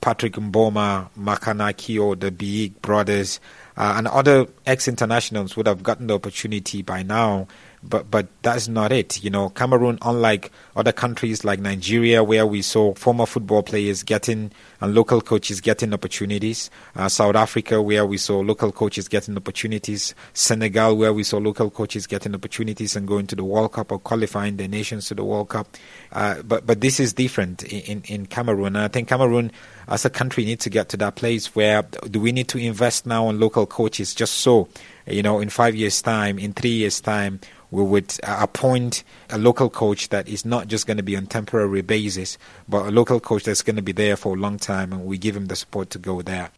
Patrick 0.00 0.32
Mboma, 0.32 1.10
Makanaki, 1.18 2.18
the 2.18 2.30
Biyik 2.30 2.80
brothers, 2.80 3.38
uh, 3.76 3.94
and 3.98 4.08
other 4.08 4.46
ex-internationals 4.64 5.54
would 5.54 5.66
have 5.66 5.82
gotten 5.82 6.06
the 6.06 6.14
opportunity 6.14 6.80
by 6.80 7.02
now 7.02 7.46
but 7.88 8.10
but 8.10 8.28
that's 8.42 8.68
not 8.68 8.92
it. 8.92 9.22
You 9.22 9.30
know, 9.30 9.50
Cameroon, 9.50 9.98
unlike 10.02 10.50
other 10.74 10.92
countries 10.92 11.44
like 11.44 11.60
Nigeria, 11.60 12.22
where 12.22 12.46
we 12.46 12.62
saw 12.62 12.94
former 12.94 13.26
football 13.26 13.62
players 13.62 14.02
getting 14.02 14.50
and 14.80 14.94
local 14.94 15.20
coaches 15.20 15.60
getting 15.60 15.94
opportunities, 15.94 16.70
uh, 16.94 17.08
South 17.08 17.34
Africa, 17.36 17.80
where 17.80 18.04
we 18.04 18.18
saw 18.18 18.40
local 18.40 18.72
coaches 18.72 19.08
getting 19.08 19.36
opportunities, 19.36 20.14
Senegal, 20.34 20.96
where 20.96 21.12
we 21.12 21.22
saw 21.22 21.38
local 21.38 21.70
coaches 21.70 22.06
getting 22.06 22.34
opportunities 22.34 22.96
and 22.96 23.08
going 23.08 23.26
to 23.26 23.36
the 23.36 23.44
World 23.44 23.72
Cup 23.72 23.92
or 23.92 23.98
qualifying 23.98 24.56
their 24.56 24.68
nations 24.68 25.06
to 25.08 25.14
the 25.14 25.24
World 25.24 25.48
Cup. 25.48 25.68
Uh, 26.12 26.42
but 26.42 26.66
but 26.66 26.80
this 26.80 27.00
is 27.00 27.12
different 27.12 27.62
in, 27.64 28.02
in, 28.06 28.26
Cameroon, 28.26 28.76
and 28.76 28.78
I 28.78 28.88
think 28.88 29.08
Cameroon 29.08 29.50
as 29.88 30.04
a 30.04 30.10
country 30.10 30.44
needs 30.44 30.64
to 30.64 30.70
get 30.70 30.88
to 30.90 30.96
that 30.96 31.14
place 31.14 31.54
where 31.54 31.82
do 32.10 32.20
we 32.20 32.32
need 32.32 32.48
to 32.48 32.58
invest 32.58 33.06
now 33.06 33.26
on 33.26 33.38
local 33.38 33.66
coaches 33.66 34.14
just 34.14 34.34
so 34.34 34.68
you 35.06 35.22
know 35.22 35.38
in 35.38 35.48
five 35.48 35.74
years 35.74 36.02
time 36.02 36.38
in 36.38 36.52
three 36.52 36.70
years 36.70 37.00
time 37.00 37.40
we 37.76 37.82
would 37.82 38.18
appoint 38.22 39.04
a 39.28 39.36
local 39.36 39.68
coach 39.68 40.08
that 40.08 40.26
is 40.26 40.46
not 40.46 40.66
just 40.66 40.86
going 40.86 40.96
to 40.96 41.02
be 41.02 41.14
on 41.14 41.26
temporary 41.26 41.82
basis, 41.82 42.38
but 42.66 42.86
a 42.86 42.90
local 42.90 43.20
coach 43.20 43.44
that's 43.44 43.60
going 43.60 43.76
to 43.76 43.82
be 43.82 43.92
there 43.92 44.16
for 44.16 44.34
a 44.34 44.40
long 44.40 44.58
time, 44.58 44.94
and 44.94 45.04
we 45.04 45.18
give 45.18 45.36
him 45.36 45.44
the 45.44 45.56
support 45.56 45.90
to 45.90 45.98
go 45.98 46.22
there. 46.22 46.50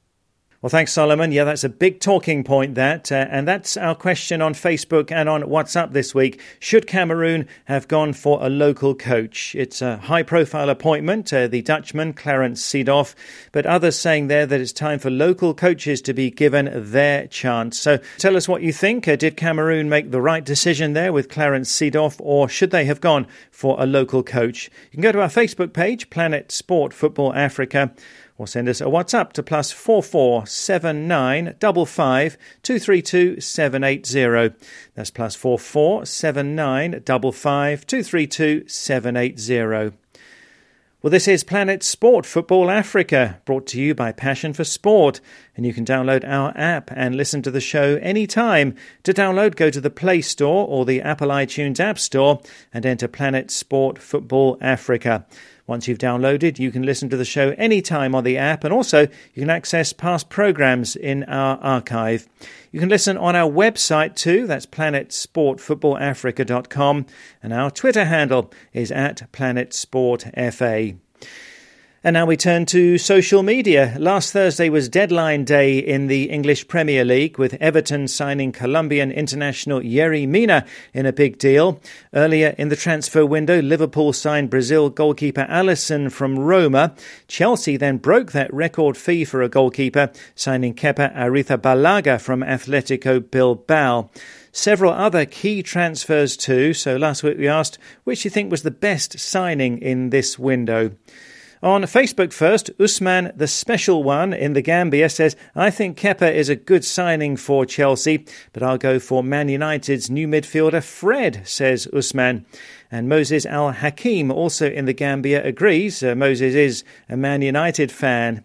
Well, 0.60 0.70
thanks, 0.70 0.92
Solomon. 0.92 1.30
Yeah, 1.30 1.44
that's 1.44 1.62
a 1.62 1.68
big 1.68 2.00
talking 2.00 2.42
point, 2.42 2.74
that. 2.74 3.12
Uh, 3.12 3.28
and 3.30 3.46
that's 3.46 3.76
our 3.76 3.94
question 3.94 4.42
on 4.42 4.54
Facebook 4.54 5.12
and 5.12 5.28
on 5.28 5.44
WhatsApp 5.44 5.92
this 5.92 6.16
week. 6.16 6.40
Should 6.58 6.88
Cameroon 6.88 7.46
have 7.66 7.86
gone 7.86 8.12
for 8.12 8.44
a 8.44 8.48
local 8.48 8.96
coach? 8.96 9.54
It's 9.54 9.80
a 9.80 9.98
high 9.98 10.24
profile 10.24 10.68
appointment, 10.68 11.32
uh, 11.32 11.46
the 11.46 11.62
Dutchman, 11.62 12.12
Clarence 12.12 12.60
Seedorf, 12.60 13.14
but 13.52 13.66
others 13.66 13.96
saying 13.96 14.26
there 14.26 14.46
that 14.46 14.60
it's 14.60 14.72
time 14.72 14.98
for 14.98 15.10
local 15.10 15.54
coaches 15.54 16.02
to 16.02 16.12
be 16.12 16.28
given 16.28 16.72
their 16.90 17.28
chance. 17.28 17.78
So 17.78 17.98
tell 18.16 18.36
us 18.36 18.48
what 18.48 18.62
you 18.62 18.72
think. 18.72 19.06
Uh, 19.06 19.14
did 19.14 19.36
Cameroon 19.36 19.88
make 19.88 20.10
the 20.10 20.20
right 20.20 20.44
decision 20.44 20.92
there 20.92 21.12
with 21.12 21.28
Clarence 21.28 21.70
Seedorf, 21.70 22.16
or 22.18 22.48
should 22.48 22.72
they 22.72 22.84
have 22.86 23.00
gone 23.00 23.28
for 23.52 23.76
a 23.78 23.86
local 23.86 24.24
coach? 24.24 24.72
You 24.90 24.96
can 24.96 25.02
go 25.02 25.12
to 25.12 25.20
our 25.20 25.28
Facebook 25.28 25.72
page, 25.72 26.10
Planet 26.10 26.50
Sport 26.50 26.92
Football 26.92 27.32
Africa 27.34 27.94
or 28.38 28.46
send 28.46 28.68
us 28.68 28.80
a 28.80 28.84
WhatsApp 28.84 29.32
to 29.32 29.42
plus 29.42 29.72
four 29.72 30.02
four 30.02 30.46
seven 30.46 31.06
nine 31.06 31.56
double 31.58 31.84
five 31.84 32.38
two 32.62 32.78
three 32.78 33.02
two 33.02 33.40
seven 33.40 33.84
eight 33.84 34.06
zero. 34.06 34.52
That's 34.94 35.10
plus 35.10 35.34
four 35.34 35.58
four 35.58 36.06
seven 36.06 36.54
nine 36.54 37.02
double 37.04 37.32
five 37.32 37.86
two 37.86 38.02
three 38.02 38.26
two 38.26 38.66
seven 38.66 39.16
eight 39.16 39.38
zero. 39.38 39.92
Well, 41.00 41.12
this 41.12 41.28
is 41.28 41.44
Planet 41.44 41.84
Sport 41.84 42.26
Football 42.26 42.72
Africa, 42.72 43.40
brought 43.44 43.68
to 43.68 43.80
you 43.80 43.94
by 43.94 44.10
Passion 44.10 44.52
for 44.52 44.64
Sport. 44.64 45.20
And 45.56 45.64
you 45.64 45.72
can 45.72 45.84
download 45.84 46.26
our 46.26 46.52
app 46.56 46.90
and 46.92 47.14
listen 47.14 47.40
to 47.42 47.52
the 47.52 47.60
show 47.60 48.00
anytime. 48.02 48.74
To 49.04 49.14
download, 49.14 49.54
go 49.54 49.70
to 49.70 49.80
the 49.80 49.90
Play 49.90 50.22
Store 50.22 50.66
or 50.66 50.84
the 50.84 51.00
Apple 51.00 51.28
iTunes 51.28 51.78
App 51.78 52.00
Store 52.00 52.40
and 52.74 52.84
enter 52.84 53.06
Planet 53.06 53.52
Sport 53.52 54.00
Football 54.00 54.58
Africa. 54.60 55.24
Once 55.68 55.86
you've 55.86 55.98
downloaded, 55.98 56.58
you 56.58 56.72
can 56.72 56.82
listen 56.82 57.08
to 57.10 57.16
the 57.16 57.26
show 57.26 57.50
anytime 57.58 58.14
on 58.14 58.24
the 58.24 58.38
app, 58.38 58.64
and 58.64 58.72
also 58.72 59.02
you 59.02 59.42
can 59.42 59.50
access 59.50 59.92
past 59.92 60.30
programs 60.30 60.96
in 60.96 61.24
our 61.24 61.58
archive. 61.58 62.26
You 62.72 62.80
can 62.80 62.88
listen 62.88 63.18
on 63.18 63.36
our 63.36 63.50
website 63.50 64.16
too, 64.16 64.46
that's 64.46 64.64
planetsportfootballafrica.com, 64.64 67.06
and 67.42 67.52
our 67.52 67.70
Twitter 67.70 68.06
handle 68.06 68.50
is 68.72 68.90
at 68.90 69.30
planetsportfa. 69.30 70.96
And 72.08 72.14
now 72.14 72.24
we 72.24 72.38
turn 72.38 72.64
to 72.66 72.96
social 72.96 73.42
media. 73.42 73.94
Last 73.98 74.32
Thursday 74.32 74.70
was 74.70 74.88
deadline 74.88 75.44
day 75.44 75.76
in 75.76 76.06
the 76.06 76.30
English 76.30 76.66
Premier 76.66 77.04
League 77.04 77.36
with 77.36 77.52
Everton 77.60 78.08
signing 78.08 78.50
Colombian 78.50 79.12
international 79.12 79.80
Yerry 79.80 80.26
Mina 80.26 80.64
in 80.94 81.04
a 81.04 81.12
big 81.12 81.36
deal. 81.36 81.82
Earlier 82.14 82.54
in 82.56 82.70
the 82.70 82.76
transfer 82.76 83.26
window, 83.26 83.60
Liverpool 83.60 84.14
signed 84.14 84.48
Brazil 84.48 84.88
goalkeeper 84.88 85.44
Alisson 85.50 86.10
from 86.10 86.38
Roma. 86.38 86.94
Chelsea 87.26 87.76
then 87.76 87.98
broke 87.98 88.32
that 88.32 88.54
record 88.54 88.96
fee 88.96 89.26
for 89.26 89.42
a 89.42 89.50
goalkeeper, 89.50 90.10
signing 90.34 90.72
Kepa 90.72 91.14
Arrizabalaga 91.14 92.18
from 92.18 92.40
Atletico 92.40 93.20
Bilbao. 93.30 94.08
several 94.50 94.94
other 94.94 95.26
key 95.26 95.62
transfers 95.62 96.38
too. 96.38 96.72
So 96.72 96.96
last 96.96 97.22
week 97.22 97.36
we 97.36 97.48
asked 97.48 97.76
which 98.04 98.24
you 98.24 98.30
think 98.30 98.50
was 98.50 98.62
the 98.62 98.70
best 98.70 99.18
signing 99.18 99.76
in 99.82 100.08
this 100.08 100.38
window. 100.38 100.92
On 101.62 101.82
Facebook 101.82 102.32
first, 102.32 102.70
Usman, 102.78 103.32
the 103.34 103.48
special 103.48 104.04
one 104.04 104.32
in 104.32 104.52
the 104.52 104.62
Gambia, 104.62 105.08
says, 105.08 105.34
I 105.56 105.70
think 105.70 105.98
Kepa 105.98 106.32
is 106.32 106.48
a 106.48 106.54
good 106.54 106.84
signing 106.84 107.36
for 107.36 107.66
Chelsea, 107.66 108.24
but 108.52 108.62
I'll 108.62 108.78
go 108.78 109.00
for 109.00 109.24
Man 109.24 109.48
United's 109.48 110.08
new 110.08 110.28
midfielder 110.28 110.84
Fred, 110.84 111.42
says 111.44 111.88
Usman. 111.92 112.46
And 112.92 113.08
Moses 113.08 113.44
Al 113.44 113.72
Hakim, 113.72 114.30
also 114.30 114.70
in 114.70 114.84
the 114.84 114.92
Gambia, 114.92 115.44
agrees. 115.44 116.00
Uh, 116.00 116.14
Moses 116.14 116.54
is 116.54 116.84
a 117.08 117.16
Man 117.16 117.42
United 117.42 117.90
fan. 117.90 118.44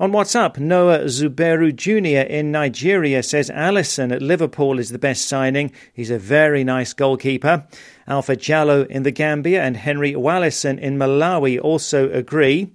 On 0.00 0.12
WhatsApp, 0.12 0.58
Noah 0.58 1.06
Zuberu 1.06 1.74
Jr. 1.74 2.24
in 2.32 2.52
Nigeria 2.52 3.20
says 3.20 3.50
Alisson 3.50 4.12
at 4.14 4.22
Liverpool 4.22 4.78
is 4.78 4.90
the 4.90 4.98
best 4.98 5.26
signing. 5.26 5.72
He's 5.92 6.10
a 6.10 6.20
very 6.20 6.62
nice 6.62 6.92
goalkeeper. 6.92 7.66
Alpha 8.08 8.34
Jallo 8.34 8.86
in 8.88 9.02
the 9.02 9.10
Gambia 9.10 9.62
and 9.62 9.76
Henry 9.76 10.14
Wallison 10.14 10.78
in 10.78 10.98
Malawi 10.98 11.60
also 11.60 12.10
agree. 12.10 12.72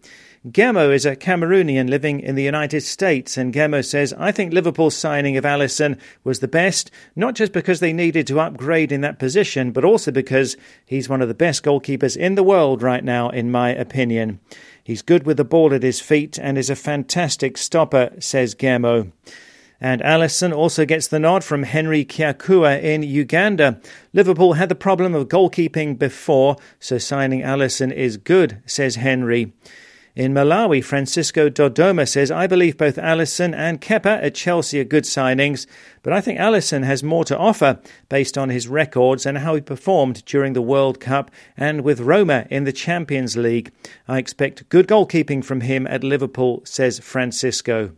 Gemo 0.48 0.94
is 0.94 1.06
a 1.06 1.16
Cameroonian 1.16 1.90
living 1.90 2.20
in 2.20 2.36
the 2.36 2.44
United 2.44 2.82
States, 2.82 3.38
and 3.38 3.54
Gemo 3.54 3.84
says, 3.84 4.14
I 4.18 4.34
think 4.34 4.54
Liverpool's 4.54 4.96
signing 4.96 5.38
of 5.38 5.46
Alisson 5.46 5.98
was 6.26 6.42
the 6.42 6.50
best, 6.50 6.92
not 7.16 7.34
just 7.34 7.54
because 7.54 7.80
they 7.80 7.94
needed 7.94 8.28
to 8.28 8.42
upgrade 8.42 8.92
in 8.92 9.00
that 9.02 9.20
position, 9.20 9.72
but 9.72 9.86
also 9.86 10.12
because 10.12 10.58
he's 10.86 11.08
one 11.08 11.22
of 11.22 11.30
the 11.30 11.34
best 11.34 11.64
goalkeepers 11.64 12.18
in 12.18 12.36
the 12.36 12.44
world 12.44 12.82
right 12.82 13.06
now, 13.06 13.30
in 13.30 13.52
my 13.52 13.70
opinion. 13.70 14.42
He's 14.84 15.02
good 15.02 15.26
with 15.26 15.38
the 15.38 15.46
ball 15.46 15.74
at 15.74 15.82
his 15.82 16.02
feet 16.02 16.38
and 16.38 16.58
is 16.58 16.70
a 16.70 16.76
fantastic 16.76 17.58
stopper, 17.58 18.12
says 18.20 18.54
Gemo. 18.54 19.14
And 19.84 20.00
Alisson 20.02 20.56
also 20.56 20.86
gets 20.86 21.10
the 21.10 21.20
nod 21.20 21.44
from 21.44 21.64
Henry 21.64 22.06
Kiakua 22.06 22.82
in 22.82 23.04
Uganda. 23.04 23.82
Liverpool 24.14 24.54
had 24.54 24.70
the 24.70 24.76
problem 24.76 25.14
of 25.14 25.28
goalkeeping 25.28 26.00
before, 26.00 26.56
so 26.80 26.98
signing 26.98 27.42
Alisson 27.42 27.92
is 27.92 28.16
good, 28.16 28.64
says 28.66 28.96
Henry. 28.96 29.52
In 30.16 30.34
Malawi, 30.34 30.82
Francisco 30.82 31.50
Dodoma 31.50 32.08
says, 32.08 32.32
I 32.32 32.48
believe 32.48 32.78
both 32.78 32.96
Alisson 32.96 33.54
and 33.54 33.82
Kepa 33.82 34.24
at 34.24 34.36
Chelsea 34.36 34.80
are 34.80 34.86
good 34.86 35.04
signings, 35.04 35.68
but 36.02 36.14
I 36.14 36.22
think 36.22 36.40
Alisson 36.40 36.86
has 36.86 37.04
more 37.04 37.26
to 37.26 37.38
offer 37.38 37.82
based 38.08 38.38
on 38.38 38.48
his 38.48 38.70
records 38.70 39.26
and 39.26 39.40
how 39.40 39.56
he 39.56 39.60
performed 39.60 40.24
during 40.24 40.54
the 40.54 40.62
World 40.62 41.02
Cup 41.02 41.30
and 41.58 41.82
with 41.82 42.00
Roma 42.00 42.48
in 42.50 42.64
the 42.64 42.72
Champions 42.72 43.36
League. 43.36 43.70
I 44.08 44.18
expect 44.18 44.70
good 44.70 44.88
goalkeeping 44.88 45.44
from 45.44 45.60
him 45.60 45.86
at 45.88 46.06
Liverpool, 46.06 46.62
says 46.64 47.00
Francisco. 47.00 47.92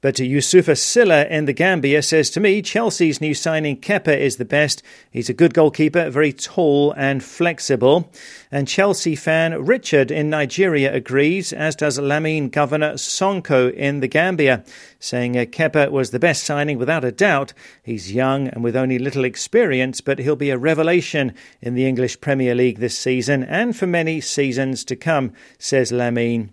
But 0.00 0.14
Yusufa 0.14 0.78
Silla 0.78 1.24
in 1.26 1.46
the 1.46 1.52
Gambia 1.52 2.02
says 2.02 2.30
to 2.30 2.40
me, 2.40 2.62
Chelsea's 2.62 3.20
new 3.20 3.34
signing 3.34 3.80
Kepa 3.80 4.16
is 4.16 4.36
the 4.36 4.44
best. 4.44 4.80
He's 5.10 5.28
a 5.28 5.34
good 5.34 5.54
goalkeeper, 5.54 6.08
very 6.08 6.32
tall 6.32 6.92
and 6.92 7.22
flexible. 7.22 8.08
And 8.52 8.68
Chelsea 8.68 9.16
fan 9.16 9.64
Richard 9.66 10.12
in 10.12 10.30
Nigeria 10.30 10.94
agrees, 10.94 11.52
as 11.52 11.74
does 11.74 11.98
Lamine 11.98 12.48
Governor 12.48 12.92
Sonko 12.94 13.72
in 13.74 13.98
the 13.98 14.06
Gambia, 14.06 14.62
saying 15.00 15.36
uh, 15.36 15.40
Kepa 15.40 15.90
was 15.90 16.12
the 16.12 16.20
best 16.20 16.44
signing 16.44 16.78
without 16.78 17.04
a 17.04 17.10
doubt. 17.10 17.52
He's 17.82 18.12
young 18.12 18.46
and 18.46 18.62
with 18.62 18.76
only 18.76 19.00
little 19.00 19.24
experience, 19.24 20.00
but 20.00 20.20
he'll 20.20 20.36
be 20.36 20.50
a 20.50 20.58
revelation 20.58 21.34
in 21.60 21.74
the 21.74 21.86
English 21.86 22.20
Premier 22.20 22.54
League 22.54 22.78
this 22.78 22.96
season 22.96 23.42
and 23.42 23.76
for 23.76 23.88
many 23.88 24.20
seasons 24.20 24.84
to 24.84 24.94
come, 24.94 25.32
says 25.58 25.90
Lamine. 25.90 26.50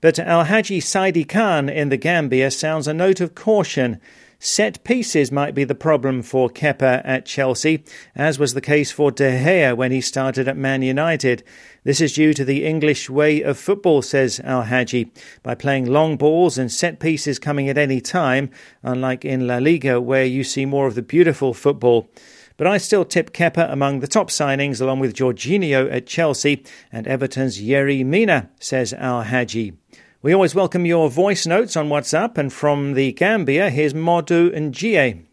But 0.00 0.18
Al 0.18 0.44
Haji 0.44 0.80
Saidi 0.80 1.28
Khan 1.28 1.68
in 1.68 1.90
the 1.90 1.98
Gambia 1.98 2.50
sounds 2.50 2.88
a 2.88 2.94
note 2.94 3.20
of 3.20 3.34
caution. 3.34 4.00
Set 4.38 4.82
pieces 4.82 5.30
might 5.30 5.54
be 5.54 5.64
the 5.64 5.74
problem 5.74 6.22
for 6.22 6.48
Kepa 6.48 7.02
at 7.04 7.26
Chelsea, 7.26 7.84
as 8.16 8.38
was 8.38 8.54
the 8.54 8.62
case 8.62 8.90
for 8.90 9.10
De 9.10 9.30
Gea 9.30 9.76
when 9.76 9.92
he 9.92 10.00
started 10.00 10.48
at 10.48 10.56
Man 10.56 10.80
United. 10.80 11.44
This 11.84 12.00
is 12.00 12.14
due 12.14 12.32
to 12.32 12.46
the 12.46 12.64
English 12.64 13.10
way 13.10 13.42
of 13.42 13.58
football, 13.58 14.00
says 14.00 14.40
Al 14.42 14.62
Haji, 14.62 15.12
by 15.42 15.54
playing 15.54 15.84
long 15.84 16.16
balls 16.16 16.56
and 16.56 16.72
set 16.72 16.98
pieces 16.98 17.38
coming 17.38 17.68
at 17.68 17.76
any 17.76 18.00
time, 18.00 18.48
unlike 18.82 19.26
in 19.26 19.46
La 19.46 19.58
Liga 19.58 20.00
where 20.00 20.24
you 20.24 20.42
see 20.42 20.64
more 20.64 20.86
of 20.86 20.94
the 20.94 21.02
beautiful 21.02 21.52
football. 21.52 22.08
But 22.56 22.66
I 22.66 22.78
still 22.78 23.04
tip 23.04 23.34
Kepa 23.34 23.70
among 23.70 24.00
the 24.00 24.06
top 24.06 24.30
signings, 24.30 24.80
along 24.80 25.00
with 25.00 25.14
Jorginho 25.14 25.92
at 25.92 26.06
Chelsea 26.06 26.64
and 26.90 27.06
Everton's 27.06 27.60
Yerry 27.60 28.04
Mina, 28.04 28.50
says 28.58 28.94
Al 28.94 29.22
Haji. 29.22 29.74
We 30.22 30.34
always 30.34 30.54
welcome 30.54 30.84
your 30.84 31.08
voice 31.08 31.46
notes 31.46 31.78
on 31.78 31.88
WhatsApp, 31.88 32.36
and 32.36 32.52
from 32.52 32.92
the 32.92 33.10
Gambia, 33.12 33.70
here's 33.70 33.94
Modu 33.94 34.54
and 34.54 34.74
Njie. 34.74 35.24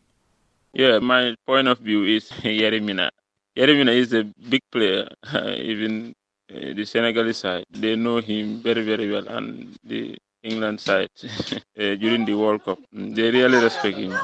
Yeah, 0.71 0.99
my 0.99 1.35
point 1.45 1.67
of 1.67 1.79
view 1.79 2.05
is 2.05 2.29
Yerimina. 2.41 3.09
Yerimina 3.57 3.93
is 3.93 4.13
a 4.13 4.23
big 4.23 4.61
player, 4.71 5.09
even 5.57 6.13
uh, 6.49 6.71
the 6.73 6.85
Senegalese 6.85 7.35
side. 7.35 7.65
They 7.69 7.97
know 7.97 8.21
him 8.21 8.61
very, 8.63 8.81
very 8.81 9.11
well, 9.11 9.27
and 9.27 9.75
the 9.83 10.17
England 10.41 10.79
side 10.79 11.09
uh, 11.21 11.59
during 11.75 12.23
the 12.23 12.35
World 12.35 12.63
Cup. 12.63 12.79
They 12.93 13.29
really 13.29 13.61
respect 13.61 13.97
him. 13.97 14.15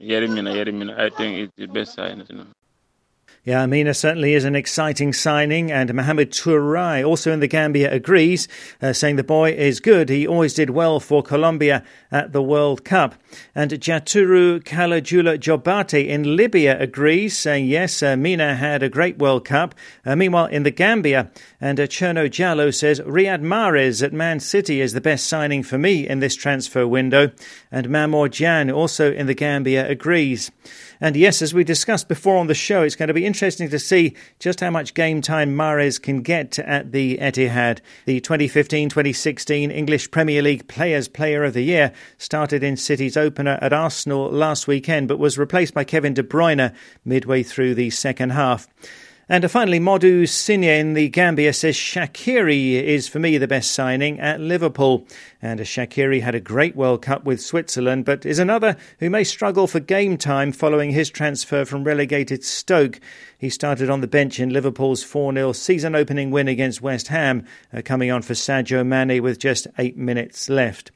Yerimina, 0.00 0.54
Yerimina, 0.54 0.98
I 0.98 1.10
think 1.10 1.36
it's 1.40 1.52
the 1.58 1.66
best 1.66 1.92
side. 1.92 2.24
You 2.30 2.36
know. 2.36 2.46
Yeah, 3.42 3.62
Amina 3.62 3.94
certainly 3.94 4.34
is 4.34 4.44
an 4.44 4.54
exciting 4.54 5.14
signing, 5.14 5.72
and 5.72 5.94
Mohamed 5.94 6.30
Touray, 6.30 7.02
also 7.02 7.32
in 7.32 7.40
the 7.40 7.46
Gambia, 7.48 7.90
agrees, 7.90 8.46
uh, 8.82 8.92
saying 8.92 9.16
the 9.16 9.24
boy 9.24 9.52
is 9.52 9.80
good. 9.80 10.10
He 10.10 10.26
always 10.26 10.52
did 10.52 10.68
well 10.68 11.00
for 11.00 11.22
Colombia 11.22 11.82
at 12.12 12.32
the 12.32 12.42
World 12.42 12.84
Cup. 12.84 13.14
And 13.54 13.70
Jaturu 13.70 14.62
Kalajula 14.62 15.38
Jobate 15.38 16.06
in 16.06 16.36
Libya 16.36 16.78
agrees, 16.78 17.34
saying 17.34 17.64
yes, 17.64 18.02
Mina 18.02 18.56
had 18.56 18.82
a 18.82 18.90
great 18.90 19.16
World 19.16 19.46
Cup. 19.46 19.74
Uh, 20.04 20.16
meanwhile, 20.16 20.44
in 20.44 20.64
the 20.64 20.70
Gambia, 20.70 21.30
and 21.62 21.80
uh, 21.80 21.86
Cherno 21.86 22.28
Jallo 22.28 22.74
says 22.74 23.00
Riyad 23.00 23.40
Mahrez 23.40 24.02
at 24.02 24.12
Man 24.12 24.40
City 24.40 24.82
is 24.82 24.92
the 24.92 25.00
best 25.00 25.26
signing 25.26 25.62
for 25.62 25.78
me 25.78 26.06
in 26.06 26.20
this 26.20 26.36
transfer 26.36 26.86
window. 26.86 27.30
And 27.72 27.88
Mamour 27.88 28.28
Jan, 28.28 28.70
also 28.70 29.10
in 29.10 29.26
the 29.26 29.34
Gambia, 29.34 29.88
agrees. 29.88 30.50
And 31.00 31.16
yes, 31.16 31.40
as 31.40 31.54
we 31.54 31.64
discussed 31.64 32.08
before 32.08 32.36
on 32.36 32.46
the 32.46 32.54
show, 32.54 32.82
it's 32.82 32.96
going 32.96 33.08
to 33.08 33.14
be 33.14 33.24
interesting 33.24 33.70
to 33.70 33.78
see 33.78 34.14
just 34.38 34.60
how 34.60 34.70
much 34.70 34.92
game 34.92 35.22
time 35.22 35.56
Mahrez 35.56 36.00
can 36.00 36.20
get 36.20 36.58
at 36.58 36.92
the 36.92 37.16
Etihad. 37.16 37.80
The 38.04 38.20
2015 38.20 38.90
2016 38.90 39.70
English 39.70 40.10
Premier 40.10 40.42
League 40.42 40.68
Players 40.68 41.08
Player 41.08 41.44
of 41.44 41.54
the 41.54 41.62
Year 41.62 41.92
started 42.18 42.62
in 42.62 42.76
City's 42.76 43.16
opener 43.16 43.58
at 43.62 43.72
Arsenal 43.72 44.30
last 44.30 44.66
weekend, 44.66 45.08
but 45.08 45.18
was 45.18 45.38
replaced 45.38 45.72
by 45.72 45.84
Kevin 45.84 46.12
De 46.12 46.22
Bruyne 46.22 46.74
midway 47.04 47.42
through 47.42 47.74
the 47.74 47.88
second 47.88 48.30
half. 48.30 48.68
And 49.32 49.48
finally, 49.48 49.78
Modu 49.78 50.24
Sinye 50.24 50.80
in 50.80 50.94
the 50.94 51.08
Gambia 51.08 51.52
says 51.52 51.76
Shaqiri 51.76 52.82
is 52.82 53.06
for 53.06 53.20
me 53.20 53.38
the 53.38 53.46
best 53.46 53.70
signing 53.70 54.18
at 54.18 54.40
Liverpool. 54.40 55.06
And 55.40 55.60
Shaqiri 55.60 56.20
had 56.20 56.34
a 56.34 56.40
great 56.40 56.74
World 56.74 57.02
Cup 57.02 57.22
with 57.22 57.40
Switzerland, 57.40 58.04
but 58.04 58.26
is 58.26 58.40
another 58.40 58.76
who 58.98 59.08
may 59.08 59.22
struggle 59.22 59.68
for 59.68 59.78
game 59.78 60.16
time 60.16 60.50
following 60.50 60.90
his 60.90 61.10
transfer 61.10 61.64
from 61.64 61.84
relegated 61.84 62.42
Stoke. 62.42 62.98
He 63.38 63.50
started 63.50 63.88
on 63.88 64.00
the 64.00 64.08
bench 64.08 64.40
in 64.40 64.50
Liverpool's 64.50 65.04
4 65.04 65.32
0 65.32 65.52
season 65.52 65.94
opening 65.94 66.32
win 66.32 66.48
against 66.48 66.82
West 66.82 67.06
Ham, 67.06 67.46
uh, 67.72 67.82
coming 67.84 68.10
on 68.10 68.22
for 68.22 68.34
Sadio 68.34 68.84
Mane 68.84 69.22
with 69.22 69.38
just 69.38 69.68
eight 69.78 69.96
minutes 69.96 70.48
left. 70.48 70.90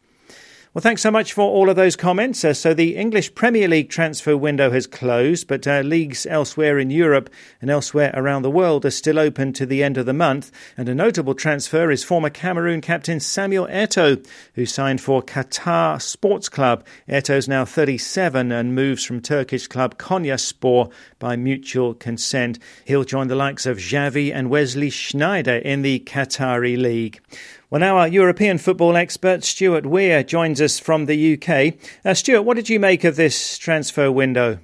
Well, 0.74 0.82
thanks 0.82 1.02
so 1.02 1.12
much 1.12 1.32
for 1.32 1.48
all 1.48 1.70
of 1.70 1.76
those 1.76 1.94
comments. 1.94 2.44
Uh, 2.44 2.52
so, 2.52 2.74
the 2.74 2.96
English 2.96 3.36
Premier 3.36 3.68
League 3.68 3.90
transfer 3.90 4.36
window 4.36 4.72
has 4.72 4.88
closed, 4.88 5.46
but 5.46 5.68
uh, 5.68 5.82
leagues 5.82 6.26
elsewhere 6.26 6.80
in 6.80 6.90
Europe 6.90 7.30
and 7.60 7.70
elsewhere 7.70 8.10
around 8.12 8.42
the 8.42 8.50
world 8.50 8.84
are 8.84 8.90
still 8.90 9.20
open 9.20 9.52
to 9.52 9.66
the 9.66 9.84
end 9.84 9.96
of 9.96 10.04
the 10.04 10.12
month. 10.12 10.50
And 10.76 10.88
a 10.88 10.94
notable 10.96 11.34
transfer 11.34 11.92
is 11.92 12.02
former 12.02 12.28
Cameroon 12.28 12.80
captain 12.80 13.20
Samuel 13.20 13.68
Eto'o, 13.68 14.26
who 14.54 14.66
signed 14.66 15.00
for 15.00 15.22
Qatar 15.22 16.02
Sports 16.02 16.48
Club. 16.48 16.84
Eto'o's 17.08 17.46
now 17.46 17.64
37 17.64 18.50
and 18.50 18.74
moves 18.74 19.04
from 19.04 19.20
Turkish 19.20 19.68
club 19.68 19.96
Konyaspor 19.96 20.90
by 21.20 21.36
mutual 21.36 21.94
consent. 21.94 22.58
He'll 22.84 23.04
join 23.04 23.28
the 23.28 23.36
likes 23.36 23.64
of 23.64 23.76
Xavi 23.76 24.34
and 24.34 24.50
Wesley 24.50 24.90
Sneijder 24.90 25.62
in 25.62 25.82
the 25.82 26.00
Qatari 26.00 26.76
League. 26.76 27.20
Well, 27.74 27.80
now 27.80 27.98
our 27.98 28.06
European 28.06 28.58
football 28.58 28.96
expert 28.96 29.42
Stuart 29.42 29.84
Weir 29.84 30.22
joins 30.22 30.60
us 30.60 30.78
from 30.78 31.06
the 31.06 31.34
UK. 31.34 31.74
Uh, 32.04 32.14
Stuart, 32.14 32.42
what 32.42 32.54
did 32.54 32.68
you 32.68 32.78
make 32.78 33.02
of 33.02 33.16
this 33.16 33.58
transfer 33.58 34.12
window? 34.12 34.60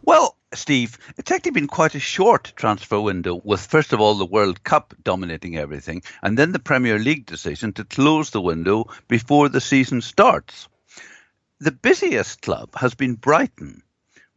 Well, 0.00 0.38
Steve, 0.54 0.96
it's 1.18 1.30
actually 1.30 1.50
been 1.50 1.66
quite 1.66 1.94
a 1.94 2.00
short 2.00 2.54
transfer 2.56 2.98
window, 2.98 3.42
with 3.44 3.60
first 3.60 3.92
of 3.92 4.00
all 4.00 4.14
the 4.14 4.24
World 4.24 4.64
Cup 4.64 4.94
dominating 5.04 5.58
everything, 5.58 6.02
and 6.22 6.38
then 6.38 6.52
the 6.52 6.58
Premier 6.58 6.98
League 6.98 7.26
decision 7.26 7.74
to 7.74 7.84
close 7.84 8.30
the 8.30 8.40
window 8.40 8.86
before 9.06 9.50
the 9.50 9.60
season 9.60 10.00
starts. 10.00 10.70
The 11.58 11.70
busiest 11.70 12.40
club 12.40 12.74
has 12.76 12.94
been 12.94 13.12
Brighton, 13.16 13.82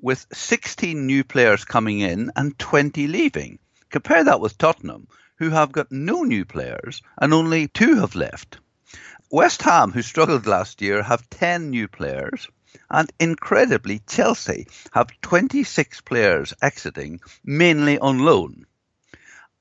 with 0.02 0.28
16 0.34 1.06
new 1.06 1.24
players 1.24 1.64
coming 1.64 2.02
in 2.02 2.30
and 2.36 2.60
20 2.60 3.08
leaving. 3.08 3.58
Compare 3.90 4.26
that 4.26 4.42
with 4.42 4.58
Tottenham, 4.58 5.08
who 5.36 5.50
have 5.50 5.72
got 5.72 5.92
no 5.92 6.24
new 6.24 6.46
players 6.46 7.02
and 7.18 7.34
only 7.34 7.68
two 7.68 7.96
have 7.96 8.16
left. 8.16 8.60
West 9.32 9.64
Ham, 9.64 9.92
who 9.92 10.02
struggled 10.02 10.46
last 10.46 10.82
year, 10.82 11.02
have 11.02 11.30
10 11.32 11.72
new 11.72 11.88
players. 11.88 12.48
And 12.90 13.12
incredibly, 13.20 14.00
Chelsea 14.08 14.68
have 14.92 15.20
26 15.22 16.02
players 16.02 16.54
exiting, 16.62 17.20
mainly 17.44 17.98
on 17.98 18.20
loan. 18.20 18.66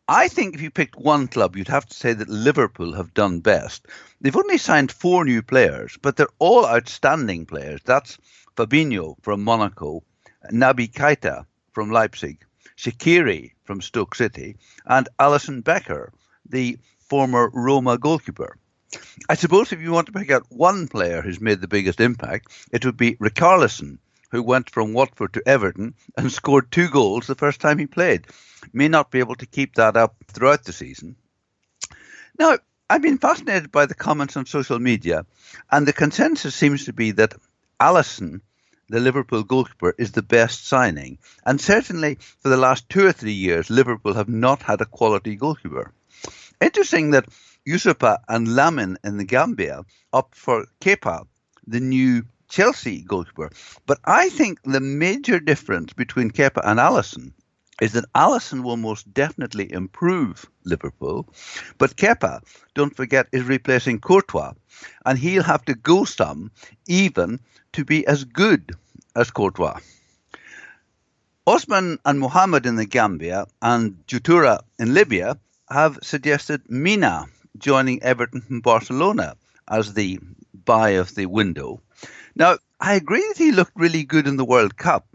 I 0.09 0.29
think 0.29 0.55
if 0.55 0.61
you 0.61 0.71
picked 0.71 0.97
one 0.97 1.29
club, 1.29 1.57
you'd 1.57 1.69
have 1.69 1.87
to 1.87 1.95
say 1.95 2.13
that 2.13 2.29
Liverpool 2.29 2.93
have 2.95 3.15
done 3.15 3.41
best. 3.41 3.87
They've 4.21 4.37
only 4.37 4.59
signed 4.59 4.93
four 4.93 5.25
new 5.25 5.43
players, 5.43 5.97
but 6.03 6.17
they're 6.17 6.29
all 6.39 6.67
outstanding 6.67 7.47
players. 7.47 7.81
That's 7.85 8.19
Fabinho 8.57 9.17
from 9.23 9.43
Monaco, 9.43 10.03
Naby 10.51 10.93
Keita 10.93 11.47
from 11.73 11.91
Leipzig, 11.91 12.45
Shaqiri 12.77 13.52
from 13.65 13.81
Stoke 13.81 14.15
City, 14.15 14.57
and 14.87 15.09
Alisson 15.19 15.63
Becker, 15.63 16.13
the 16.49 16.79
former 17.09 17.51
Roma 17.53 17.99
goalkeeper. 17.99 18.57
I 19.29 19.35
suppose 19.35 19.73
if 19.73 19.81
you 19.81 19.93
want 19.93 20.07
to 20.07 20.13
pick 20.13 20.31
out 20.31 20.47
one 20.51 20.89
player 20.89 21.23
who's 21.23 21.41
made 21.41 21.61
the 21.61 21.69
biggest 21.69 22.01
impact, 22.01 22.53
it 22.73 22.85
would 22.85 22.97
be 22.97 23.17
Richarlison, 23.17 23.99
who 24.31 24.43
went 24.43 24.71
from 24.71 24.93
Watford 24.93 25.35
to 25.35 25.43
Everton 25.47 25.95
and 26.17 26.33
scored 26.33 26.71
two 26.71 26.89
goals 26.89 27.27
the 27.27 27.35
first 27.35 27.61
time 27.61 27.79
he 27.79 27.87
played. 27.87 28.27
May 28.73 28.89
not 28.89 29.11
be 29.11 29.19
able 29.19 29.37
to 29.37 29.47
keep 29.47 29.75
that 29.77 29.97
up 29.97 30.17
throughout 30.27 30.65
the 30.65 30.73
season. 30.73 31.17
Now, 32.39 32.59
I've 32.89 33.03
been 33.03 33.19
fascinated 33.19 33.73
by 33.73 33.87
the 33.87 33.95
comments 33.95 34.37
on 34.37 34.47
social 34.47 34.79
media, 34.79 35.25
and 35.71 35.87
the 35.87 35.93
consensus 35.93 36.55
seems 36.55 36.85
to 36.85 36.93
be 36.93 37.13
that 37.13 37.35
Alisson, 37.81 38.41
the 38.93 39.01
Liverpool 39.01 39.43
goalkeeper, 39.43 39.95
is 39.97 40.13
the 40.13 40.23
best 40.23 40.67
signing. 40.67 41.17
And 41.47 41.59
certainly 41.59 42.19
for 42.41 42.51
the 42.51 42.59
last 42.59 42.91
two 42.91 43.07
or 43.07 43.13
three 43.13 43.33
years, 43.33 43.71
Liverpool 43.71 44.13
have 44.13 44.29
not 44.29 44.61
had 44.61 44.83
a 44.83 44.85
quality 44.85 45.35
goalkeeper. 45.35 45.93
Interesting 46.61 47.13
that 47.13 47.25
Youssoupha 47.67 48.19
and 48.29 48.49
Lamine 48.49 48.97
in 49.03 49.17
the 49.17 49.25
Gambia 49.25 49.85
up 50.13 50.35
for 50.35 50.67
Kepa, 50.81 51.27
the 51.67 51.81
new 51.81 52.25
Chelsea 52.51 53.01
goalkeeper. 53.01 53.51
But 53.87 53.99
I 54.05 54.29
think 54.29 54.61
the 54.63 54.81
major 54.81 55.41
difference 55.41 55.95
between 55.95 56.31
Kepa 56.31 56.61
and 56.63 56.79
Alisson 56.79 57.33
is 57.81 57.93
that 57.93 58.13
Alisson 58.15 58.63
will 58.63 58.77
most 58.77 59.13
definitely 59.15 59.73
improve 59.73 60.47
Liverpool, 60.65 61.27
but 61.79 61.97
Kepa, 61.97 62.43
don't 62.75 62.95
forget, 62.95 63.29
is 63.33 63.45
replacing 63.45 64.01
Courtois, 64.01 64.53
and 65.07 65.19
he'll 65.19 65.43
have 65.43 65.65
to 65.65 65.75
go 65.75 66.05
some 66.05 66.51
even 66.87 67.41
to 67.73 67.85
be 67.85 68.07
as 68.07 68.25
good 68.25 68.73
as 69.17 69.31
Courtois. 69.31 69.81
Osman 71.47 71.99
and 72.05 72.21
Mohamed 72.21 72.67
in 72.67 72.77
the 72.77 72.87
Gambia 72.87 73.47
and 73.61 74.07
Jutura 74.07 74.61
in 74.79 74.95
Libya 74.95 75.39
have 75.69 75.99
suggested 76.03 76.63
Mina 76.69 77.27
joining 77.59 78.03
Everton 78.03 78.43
from 78.43 78.61
Barcelona 78.61 79.35
as 79.67 79.95
the 79.95 80.21
buy 80.65 80.91
of 80.91 81.15
the 81.15 81.27
window. 81.27 81.81
Now, 82.37 82.59
I 82.81 82.95
agree 82.95 83.27
that 83.29 83.39
he 83.39 83.53
looked 83.53 83.73
really 83.75 84.05
good 84.05 84.27
in 84.27 84.37
the 84.37 84.45
World 84.45 84.77
Cup, 84.77 85.07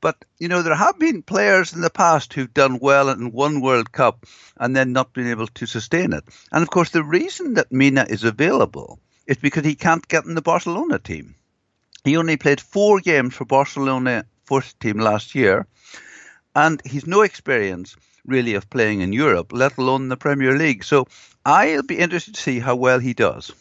but 0.00 0.24
you 0.38 0.48
know 0.48 0.62
there 0.62 0.74
have 0.74 0.98
been 0.98 1.22
players 1.22 1.72
in 1.72 1.80
the 1.80 1.90
past 1.90 2.32
who've 2.32 2.52
done 2.54 2.78
well 2.80 3.08
in 3.08 3.32
one 3.32 3.60
World 3.60 3.92
Cup 3.92 4.26
and 4.56 4.74
then 4.74 4.92
not 4.92 5.12
been 5.12 5.28
able 5.28 5.46
to 5.48 5.66
sustain 5.66 6.12
it. 6.12 6.24
And 6.52 6.62
of 6.62 6.70
course, 6.70 6.90
the 6.90 7.02
reason 7.02 7.54
that 7.54 7.72
Mina 7.72 8.06
is 8.08 8.24
available 8.24 9.00
is 9.26 9.36
because 9.36 9.64
he 9.64 9.74
can't 9.74 10.06
get 10.08 10.24
in 10.24 10.34
the 10.34 10.42
Barcelona 10.42 10.98
team. 10.98 11.34
He 12.04 12.16
only 12.16 12.36
played 12.36 12.60
four 12.60 13.00
games 13.00 13.34
for 13.34 13.44
Barcelona 13.44 14.24
first 14.44 14.80
team 14.80 14.98
last 14.98 15.34
year, 15.34 15.66
and 16.54 16.80
he's 16.84 17.06
no 17.06 17.22
experience 17.22 17.96
really 18.24 18.54
of 18.54 18.70
playing 18.70 19.00
in 19.00 19.12
Europe, 19.12 19.52
let 19.52 19.78
alone 19.78 20.08
the 20.08 20.16
Premier 20.16 20.56
League. 20.56 20.84
So 20.84 21.06
I'll 21.44 21.82
be 21.82 21.98
interested 21.98 22.34
to 22.34 22.40
see 22.40 22.58
how 22.60 22.76
well 22.76 22.98
he 22.98 23.14
does. 23.14 23.52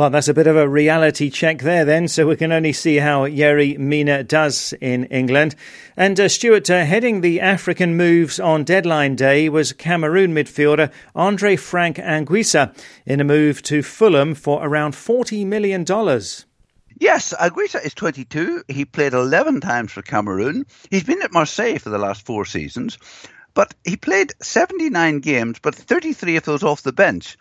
Well, 0.00 0.08
that's 0.08 0.28
a 0.28 0.32
bit 0.32 0.46
of 0.46 0.56
a 0.56 0.66
reality 0.66 1.28
check 1.28 1.58
there, 1.58 1.84
then. 1.84 2.08
So 2.08 2.26
we 2.26 2.36
can 2.36 2.52
only 2.52 2.72
see 2.72 2.96
how 2.96 3.26
Yerry 3.26 3.76
Mina 3.76 4.24
does 4.24 4.72
in 4.80 5.04
England. 5.04 5.54
And 5.94 6.18
uh, 6.18 6.30
Stuart, 6.30 6.70
uh, 6.70 6.86
heading 6.86 7.20
the 7.20 7.38
African 7.38 7.98
moves 7.98 8.40
on 8.40 8.64
deadline 8.64 9.14
day 9.14 9.50
was 9.50 9.74
Cameroon 9.74 10.32
midfielder 10.32 10.90
Andre 11.14 11.54
Frank 11.54 11.98
Anguissa 11.98 12.74
in 13.04 13.20
a 13.20 13.24
move 13.24 13.62
to 13.64 13.82
Fulham 13.82 14.34
for 14.34 14.66
around 14.66 14.94
$40 14.94 15.44
million. 15.44 15.84
Yes, 16.98 17.34
Anguissa 17.38 17.84
is 17.84 17.92
22. 17.92 18.64
He 18.68 18.86
played 18.86 19.12
11 19.12 19.60
times 19.60 19.92
for 19.92 20.00
Cameroon. 20.00 20.64
He's 20.90 21.04
been 21.04 21.20
at 21.20 21.34
Marseille 21.34 21.76
for 21.76 21.90
the 21.90 21.98
last 21.98 22.24
four 22.24 22.46
seasons. 22.46 22.96
But 23.52 23.74
he 23.84 23.98
played 23.98 24.32
79 24.40 25.18
games, 25.18 25.58
but 25.60 25.74
33 25.74 26.36
of 26.36 26.44
those 26.44 26.62
off 26.62 26.82
the 26.82 26.92
bench. 26.94 27.36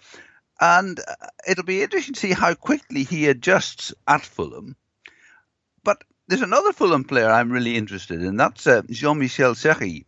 And 0.60 1.00
uh, 1.00 1.28
it'll 1.48 1.64
be 1.64 1.82
interesting 1.82 2.14
to 2.14 2.20
see 2.20 2.32
how 2.34 2.54
quickly 2.54 3.04
he 3.04 3.28
adjusts 3.28 3.94
at 4.08 4.22
Fulham. 4.22 4.76
But 5.84 6.04
there's 6.28 6.42
another 6.42 6.74
Fulham 6.74 7.04
player 7.04 7.30
I'm 7.30 7.52
really 7.52 7.76
interested 7.76 8.22
in. 8.22 8.36
That's 8.36 8.68
uh, 8.68 8.82
Jean 8.90 9.20
Michel 9.20 9.56
Seri, 9.56 10.06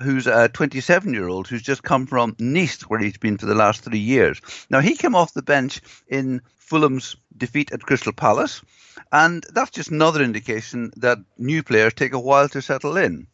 who's 0.00 0.26
a 0.26 0.48
27 0.48 1.12
year 1.12 1.28
old 1.28 1.48
who's 1.48 1.62
just 1.62 1.82
come 1.82 2.06
from 2.06 2.34
Nice, 2.38 2.82
where 2.82 3.00
he's 3.00 3.18
been 3.18 3.36
for 3.36 3.46
the 3.46 3.54
last 3.54 3.82
three 3.82 3.98
years. 3.98 4.40
Now, 4.70 4.80
he 4.80 4.96
came 4.96 5.14
off 5.14 5.34
the 5.34 5.42
bench 5.42 5.80
in 6.08 6.40
Fulham's 6.56 7.16
defeat 7.36 7.72
at 7.72 7.82
Crystal 7.82 8.12
Palace. 8.12 8.62
And 9.12 9.44
that's 9.52 9.70
just 9.70 9.90
another 9.90 10.22
indication 10.22 10.92
that 10.96 11.18
new 11.36 11.62
players 11.62 11.94
take 11.94 12.12
a 12.12 12.20
while 12.20 12.48
to 12.50 12.62
settle 12.62 12.96
in. 12.96 13.26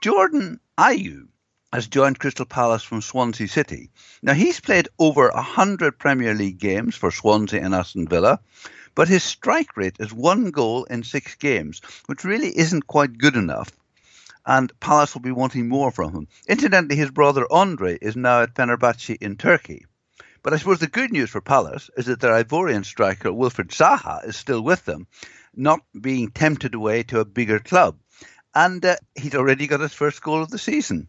Jordan 0.00 0.60
Ayew 0.78 1.28
has 1.72 1.86
joined 1.86 2.18
Crystal 2.18 2.46
Palace 2.46 2.82
from 2.82 3.02
Swansea 3.02 3.46
City. 3.46 3.90
Now, 4.22 4.32
he's 4.32 4.58
played 4.58 4.88
over 4.98 5.30
100 5.30 5.98
Premier 5.98 6.34
League 6.34 6.58
games 6.58 6.96
for 6.96 7.10
Swansea 7.10 7.62
and 7.62 7.74
Aston 7.74 8.08
Villa, 8.08 8.40
but 8.94 9.08
his 9.08 9.22
strike 9.22 9.76
rate 9.76 9.96
is 10.00 10.12
one 10.12 10.50
goal 10.50 10.84
in 10.84 11.02
six 11.02 11.34
games, 11.34 11.82
which 12.06 12.24
really 12.24 12.56
isn't 12.56 12.86
quite 12.86 13.18
good 13.18 13.36
enough. 13.36 13.70
And 14.46 14.72
Palace 14.80 15.12
will 15.14 15.20
be 15.20 15.30
wanting 15.30 15.68
more 15.68 15.90
from 15.90 16.14
him. 16.14 16.28
Incidentally, 16.48 16.96
his 16.96 17.10
brother 17.10 17.46
Andre 17.50 17.98
is 18.00 18.16
now 18.16 18.42
at 18.42 18.54
Fenerbahce 18.54 19.18
in 19.20 19.36
Turkey. 19.36 19.84
But 20.42 20.54
I 20.54 20.56
suppose 20.56 20.78
the 20.78 20.86
good 20.86 21.12
news 21.12 21.28
for 21.28 21.42
Palace 21.42 21.90
is 21.98 22.06
that 22.06 22.20
their 22.20 22.42
Ivorian 22.42 22.86
striker 22.86 23.30
Wilfried 23.30 23.68
Zaha 23.68 24.26
is 24.26 24.36
still 24.36 24.62
with 24.62 24.86
them, 24.86 25.06
not 25.54 25.80
being 26.00 26.30
tempted 26.30 26.74
away 26.74 27.02
to 27.04 27.20
a 27.20 27.26
bigger 27.26 27.58
club. 27.58 27.98
And 28.54 28.82
uh, 28.86 28.96
he's 29.14 29.34
already 29.34 29.66
got 29.66 29.80
his 29.80 29.92
first 29.92 30.22
goal 30.22 30.42
of 30.42 30.50
the 30.50 30.58
season. 30.58 31.08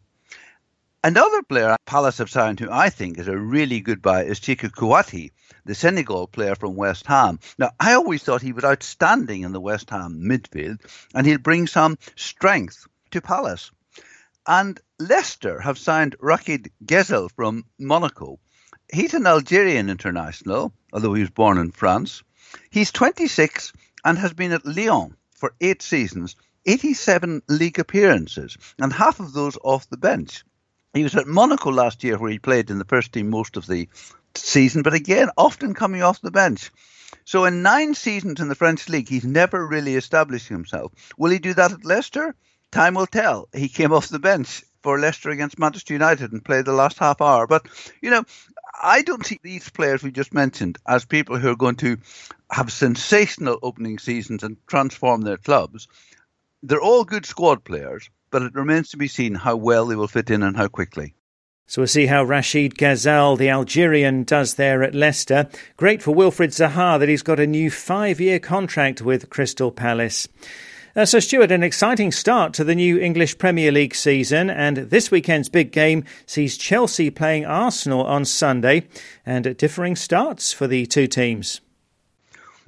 Another 1.02 1.42
player 1.44 1.78
Palace 1.86 2.18
have 2.18 2.30
signed 2.30 2.60
who 2.60 2.70
I 2.70 2.90
think 2.90 3.18
is 3.18 3.30
a 3.30 3.38
really 3.38 3.80
good 3.80 4.02
buy 4.02 4.26
is 4.26 4.42
Cheikhou 4.42 4.70
Kouyaté, 4.70 5.32
the 5.64 5.74
Senegal 5.74 6.28
player 6.28 6.56
from 6.56 6.76
West 6.76 7.08
Ham. 7.08 7.40
Now, 7.58 7.72
I 7.80 7.94
always 7.94 8.22
thought 8.22 8.42
he 8.42 8.52
was 8.52 8.66
outstanding 8.66 9.44
in 9.44 9.54
the 9.54 9.62
West 9.62 9.92
Ham 9.92 10.20
midfield, 10.22 10.82
and 11.16 11.26
he'll 11.26 11.38
bring 11.38 11.68
some 11.68 11.98
strength 12.18 12.86
to 13.12 13.22
Palace. 13.22 13.72
And 14.46 14.78
Leicester 15.00 15.62
have 15.62 15.78
signed 15.78 16.18
Rachid 16.20 16.70
Ghezzal 16.84 17.30
from 17.34 17.64
Monaco. 17.80 18.42
He's 18.92 19.14
an 19.14 19.26
Algerian 19.26 19.90
international, 19.90 20.74
although 20.92 21.14
he 21.14 21.22
was 21.22 21.30
born 21.30 21.60
in 21.60 21.72
France. 21.72 22.24
He's 22.72 22.92
26 22.92 23.72
and 24.04 24.18
has 24.18 24.34
been 24.34 24.52
at 24.52 24.66
Lyon 24.66 25.16
for 25.34 25.56
eight 25.62 25.82
seasons, 25.82 26.36
87 26.66 27.42
league 27.48 27.80
appearances, 27.80 28.58
and 28.78 28.92
half 28.92 29.22
of 29.22 29.32
those 29.32 29.58
off 29.64 29.90
the 29.90 29.96
bench. 29.96 30.44
He 30.94 31.04
was 31.04 31.16
at 31.16 31.28
Monaco 31.28 31.72
last 31.72 32.04
year, 32.04 32.18
where 32.18 32.32
he 32.32 32.40
played 32.40 32.72
in 32.72 32.80
the 32.80 32.86
first 32.86 33.14
team 33.14 33.30
most 33.30 33.58
of 33.58 33.68
the 33.68 33.88
season, 34.36 34.82
but 34.82 34.94
again, 34.94 35.30
often 35.38 35.74
coming 35.74 36.02
off 36.02 36.22
the 36.22 36.32
bench. 36.32 36.72
So, 37.26 37.46
in 37.46 37.62
nine 37.62 37.94
seasons 37.94 38.40
in 38.40 38.50
the 38.50 38.56
French 38.56 38.90
league, 38.90 39.08
he's 39.08 39.24
never 39.24 39.66
really 39.66 39.96
established 39.96 40.48
himself. 40.48 40.92
Will 41.18 41.32
he 41.32 41.40
do 41.40 41.54
that 41.54 41.72
at 41.72 41.86
Leicester? 41.86 42.36
Time 42.72 42.96
will 42.96 43.08
tell. 43.08 43.50
He 43.54 43.70
came 43.70 43.92
off 43.92 44.08
the 44.08 44.20
bench 44.20 44.64
for 44.82 45.00
Leicester 45.00 45.30
against 45.30 45.60
Manchester 45.60 45.94
United 45.94 46.32
and 46.32 46.44
played 46.44 46.66
the 46.66 46.74
last 46.74 46.98
half 46.98 47.22
hour. 47.22 47.46
But, 47.46 47.68
you 48.02 48.10
know, 48.10 48.24
I 48.82 49.02
don't 49.02 49.26
see 49.26 49.40
these 49.44 49.70
players 49.70 50.02
we 50.02 50.12
just 50.12 50.34
mentioned 50.34 50.78
as 50.88 51.06
people 51.06 51.38
who 51.38 51.50
are 51.50 51.56
going 51.56 51.76
to 51.78 51.98
have 52.50 52.72
sensational 52.72 53.60
opening 53.62 54.00
seasons 54.00 54.44
and 54.44 54.58
transform 54.68 55.22
their 55.22 55.38
clubs. 55.38 55.88
They're 56.64 56.82
all 56.82 57.04
good 57.04 57.26
squad 57.26 57.64
players, 57.64 58.10
but 58.32 58.42
it 58.42 58.56
remains 58.56 58.90
to 58.90 58.98
be 58.98 59.08
seen 59.08 59.36
how 59.36 59.56
well 59.56 59.86
they 59.86 59.96
will 59.96 60.08
fit 60.08 60.30
in 60.30 60.44
and 60.44 60.56
how 60.56 60.68
quickly. 60.68 61.14
So 61.68 61.82
we'll 61.82 61.88
see 61.88 62.08
how 62.08 62.24
Rashid 62.24 62.76
Ghezzal, 62.76 63.38
the 63.38 63.50
Algerian, 63.50 64.24
does 64.24 64.56
there 64.56 64.82
at 64.82 64.96
Leicester. 64.96 65.48
Great 65.78 66.02
for 66.02 66.16
Wilfried 66.16 66.50
Zaha 66.50 66.98
that 67.00 67.10
he's 67.10 67.22
got 67.22 67.40
a 67.40 67.46
new 67.46 67.70
five 67.70 68.20
year 68.20 68.40
contract 68.40 69.04
with 69.04 69.30
Crystal 69.30 69.72
Palace. 69.72 70.28
Uh, 70.96 71.06
so, 71.06 71.20
Stuart, 71.20 71.52
an 71.52 71.62
exciting 71.62 72.12
start 72.12 72.54
to 72.56 72.64
the 72.64 72.74
new 72.74 72.98
English 72.98 73.38
Premier 73.38 73.72
League 73.72 73.94
season, 73.94 74.50
and 74.50 74.78
this 74.78 75.12
weekend's 75.12 75.48
big 75.48 75.72
game 75.72 76.04
sees 76.26 76.58
Chelsea 76.58 77.12
playing 77.12 77.46
Arsenal 77.46 78.04
on 78.04 78.26
Sunday, 78.26 78.88
and 79.24 79.56
differing 79.56 79.96
starts 79.96 80.52
for 80.52 80.66
the 80.66 80.88
two 80.88 81.06
teams. 81.06 81.62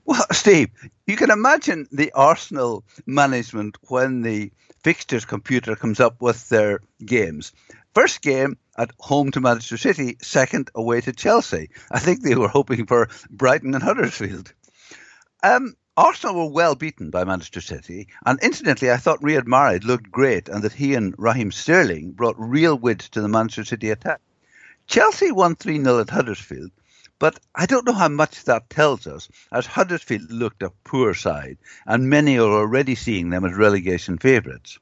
Well, 0.06 0.24
Steve, 0.32 0.69
you 1.08 1.15
can 1.15 1.32
imagine 1.32 1.88
the 1.91 2.12
Arsenal 2.13 2.84
management 3.08 3.78
when 3.88 4.21
the 4.21 4.52
fixtures 4.84 5.26
computer 5.26 5.76
comes 5.76 6.00
up 6.00 6.22
with 6.22 6.50
their 6.50 6.80
games. 7.06 7.52
First 7.94 8.22
game 8.22 8.58
at 8.78 8.91
home 9.00 9.32
to 9.32 9.41
Manchester 9.41 9.78
City, 9.78 10.17
second 10.22 10.72
away 10.74 11.02
to 11.02 11.12
Chelsea. 11.13 11.70
I 11.91 12.00
think 12.00 12.22
they 12.22 12.36
were 12.36 12.48
hoping 12.48 12.86
for 12.86 13.10
Brighton 13.30 13.74
and 13.74 13.84
Huddersfield. 13.84 14.54
Um, 15.44 15.76
Arsenal 15.98 16.36
were 16.36 16.54
well 16.54 16.76
beaten 16.76 17.10
by 17.10 17.26
Manchester 17.26 17.60
City, 17.60 18.08
and 18.26 18.39
incidentally, 18.41 18.91
I 18.91 18.98
thought 18.98 19.22
Riyad 19.22 19.46
Mahrez 19.46 19.84
looked 19.84 20.10
great 20.10 20.48
and 20.48 20.63
that 20.63 20.72
he 20.74 20.96
and 20.96 21.13
Raheem 21.17 21.52
Sterling 21.52 22.12
brought 22.12 22.39
real 22.39 22.78
wit 22.78 23.00
to 23.12 23.22
the 23.22 23.28
Manchester 23.28 23.65
City 23.65 23.89
attack. 23.89 24.22
Chelsea 24.88 25.32
won 25.32 25.56
3 25.56 25.84
0 25.84 26.00
at 26.00 26.10
Huddersfield, 26.10 26.72
but 27.21 27.39
I 27.53 27.67
don't 27.67 27.86
know 27.86 27.93
how 27.93 28.10
much 28.10 28.45
that 28.45 28.67
tells 28.67 29.05
us, 29.05 29.29
as 29.51 29.67
Huddersfield 29.67 30.31
looked 30.31 30.63
a 30.63 30.71
poor 30.84 31.13
side, 31.13 31.60
and 31.86 32.10
many 32.10 32.39
are 32.39 32.51
already 32.51 32.95
seeing 32.95 33.29
them 33.29 33.45
as 33.45 33.53
relegation 33.53 34.17
favourites. 34.17 34.79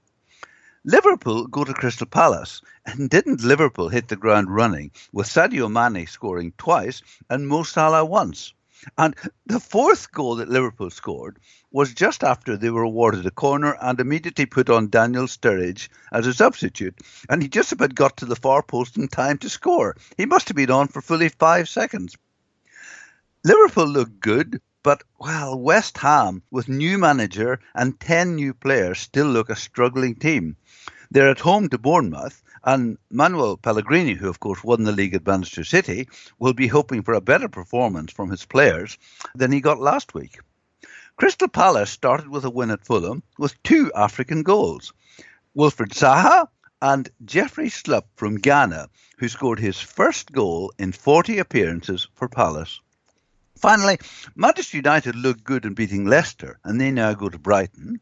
Liverpool 0.86 1.47
go 1.47 1.65
to 1.65 1.73
Crystal 1.73 2.08
Palace, 2.08 2.62
and 2.86 3.10
didn't 3.10 3.43
Liverpool 3.43 3.89
hit 3.89 4.08
the 4.08 4.15
ground 4.15 4.56
running 4.56 4.91
with 5.12 5.28
Sadio 5.28 5.69
Mane 5.69 6.08
scoring 6.08 6.54
twice 6.58 7.02
and 7.30 7.45
Mo 7.45 7.63
Salah 7.63 8.06
once? 8.06 8.54
And 8.97 9.15
the 9.45 9.60
fourth 9.60 10.10
goal 10.10 10.38
that 10.38 10.47
Liverpool 10.47 10.91
scored 10.91 11.39
was 11.69 11.93
just 11.93 12.23
after 12.23 12.56
they 12.56 12.69
were 12.69 12.84
awarded 12.84 13.25
a 13.25 13.32
corner 13.32 13.75
and 13.82 13.99
immediately 13.99 14.45
put 14.45 14.69
on 14.69 14.89
Daniel 14.89 15.28
Sturridge 15.28 15.89
as 16.10 16.25
a 16.25 16.34
substitute. 16.34 16.97
And 17.28 17.41
he 17.41 17.49
just 17.49 17.73
about 17.73 17.93
got 17.93 18.15
to 18.17 18.25
the 18.25 18.38
far 18.38 18.63
post 18.63 18.95
in 18.95 19.10
time 19.10 19.39
to 19.39 19.49
score. 19.49 19.97
He 20.15 20.25
must 20.25 20.47
have 20.47 20.56
been 20.56 20.71
on 20.71 20.88
for 20.88 21.02
fully 21.02 21.28
five 21.28 21.67
seconds. 21.67 22.15
Liverpool 23.45 23.88
looked 23.88 24.19
good, 24.19 24.62
but 24.84 25.02
well, 25.17 25.58
West 25.58 25.97
Ham, 25.99 26.43
with 26.52 26.67
new 26.67 26.97
manager 26.97 27.62
and 27.73 27.97
10 27.97 28.36
new 28.36 28.54
players, 28.54 28.99
still 28.99 29.28
look 29.28 29.49
a 29.49 29.56
struggling 29.56 30.15
team. 30.15 30.58
They're 31.10 31.30
at 31.30 31.39
home 31.39 31.69
to 31.69 31.78
Bournemouth, 31.78 32.43
and 32.65 32.97
Manuel 33.10 33.56
Pellegrini, 33.56 34.15
who 34.15 34.28
of 34.28 34.41
course 34.41 34.62
won 34.62 34.84
the 34.84 34.91
league 34.91 35.13
at 35.13 35.25
Manchester 35.25 35.63
City, 35.63 36.10
will 36.38 36.54
be 36.54 36.67
hoping 36.67 37.02
for 37.02 37.13
a 37.13 37.21
better 37.21 37.47
performance 37.47 38.12
from 38.12 38.30
his 38.30 38.43
players 38.43 38.97
than 39.34 39.54
he 39.54 39.62
got 39.62 39.80
last 39.80 40.13
week. 40.13 40.38
Crystal 41.15 41.47
Palace 41.47 41.89
started 41.89 42.28
with 42.28 42.43
a 42.43 42.49
win 42.49 42.71
at 42.71 42.86
Fulham 42.86 43.23
with 43.38 43.63
two 43.63 43.89
African 43.93 44.43
goals. 44.43 44.91
Wilfried 45.56 45.93
Zaha 45.93 46.49
and 46.82 47.10
Jeffrey 47.23 47.69
Schlupp 47.69 48.08
from 48.17 48.36
Ghana, 48.36 48.89
who 49.17 49.30
scored 49.30 49.60
his 49.60 49.80
first 49.80 50.34
goal 50.34 50.73
in 50.78 50.91
40 50.91 51.38
appearances 51.38 52.06
for 52.15 52.28
Palace. 52.28 52.82
Finally, 53.60 53.98
Manchester 54.38 54.78
United 54.78 55.17
look 55.17 55.43
good 55.43 55.65
in 55.65 55.74
beating 55.74 56.06
Leicester, 56.06 56.58
and 56.63 56.80
they 56.80 56.91
now 56.91 57.13
go 57.13 57.28
to 57.28 57.38
Brighton. 57.38 58.00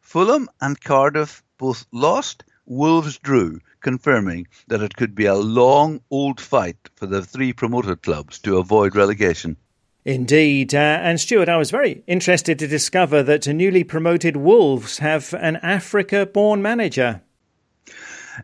Fulham 0.00 0.48
and 0.62 0.80
Cardiff 0.80 1.42
both 1.58 1.84
lost, 1.92 2.44
Wolves 2.64 3.18
drew, 3.18 3.60
confirming 3.82 4.46
that 4.68 4.80
it 4.80 4.96
could 4.96 5.14
be 5.14 5.26
a 5.26 5.34
long, 5.34 6.00
old 6.10 6.40
fight 6.40 6.88
for 6.94 7.04
the 7.04 7.22
three 7.22 7.52
promoted 7.52 8.02
clubs 8.02 8.38
to 8.38 8.56
avoid 8.56 8.96
relegation. 8.96 9.58
Indeed. 10.06 10.74
Uh, 10.74 10.78
and 10.78 11.20
Stuart, 11.20 11.50
I 11.50 11.58
was 11.58 11.70
very 11.70 12.02
interested 12.06 12.58
to 12.58 12.66
discover 12.66 13.22
that 13.22 13.46
newly 13.46 13.84
promoted 13.84 14.38
Wolves 14.38 15.00
have 15.00 15.34
an 15.34 15.56
Africa 15.56 16.24
born 16.24 16.62
manager. 16.62 17.20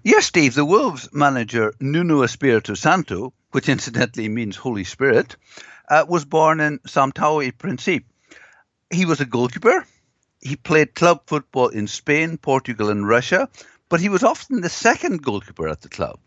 Yes, 0.02 0.24
Steve. 0.24 0.54
The 0.54 0.64
Wolves 0.64 1.10
manager, 1.12 1.74
Nuno 1.78 2.22
Espirito 2.22 2.72
Santo, 2.72 3.34
which 3.50 3.68
incidentally 3.68 4.26
means 4.28 4.56
Holy 4.56 4.84
Spirit, 4.84 5.36
uh, 5.86 6.06
was 6.08 6.24
born 6.24 6.60
in 6.60 6.78
São 6.80 7.12
Tomé 7.12 7.48
e 7.48 7.52
Príncipe. 7.52 8.04
He 8.90 9.04
was 9.04 9.20
a 9.20 9.26
goalkeeper. 9.26 9.86
He 10.40 10.56
played 10.56 10.94
club 10.94 11.24
football 11.26 11.68
in 11.68 11.86
Spain, 11.88 12.38
Portugal, 12.38 12.88
and 12.88 13.06
Russia, 13.06 13.50
but 13.90 14.00
he 14.00 14.08
was 14.08 14.22
often 14.22 14.62
the 14.62 14.70
second 14.70 15.22
goalkeeper 15.22 15.68
at 15.68 15.82
the 15.82 15.90
club. 15.90 16.18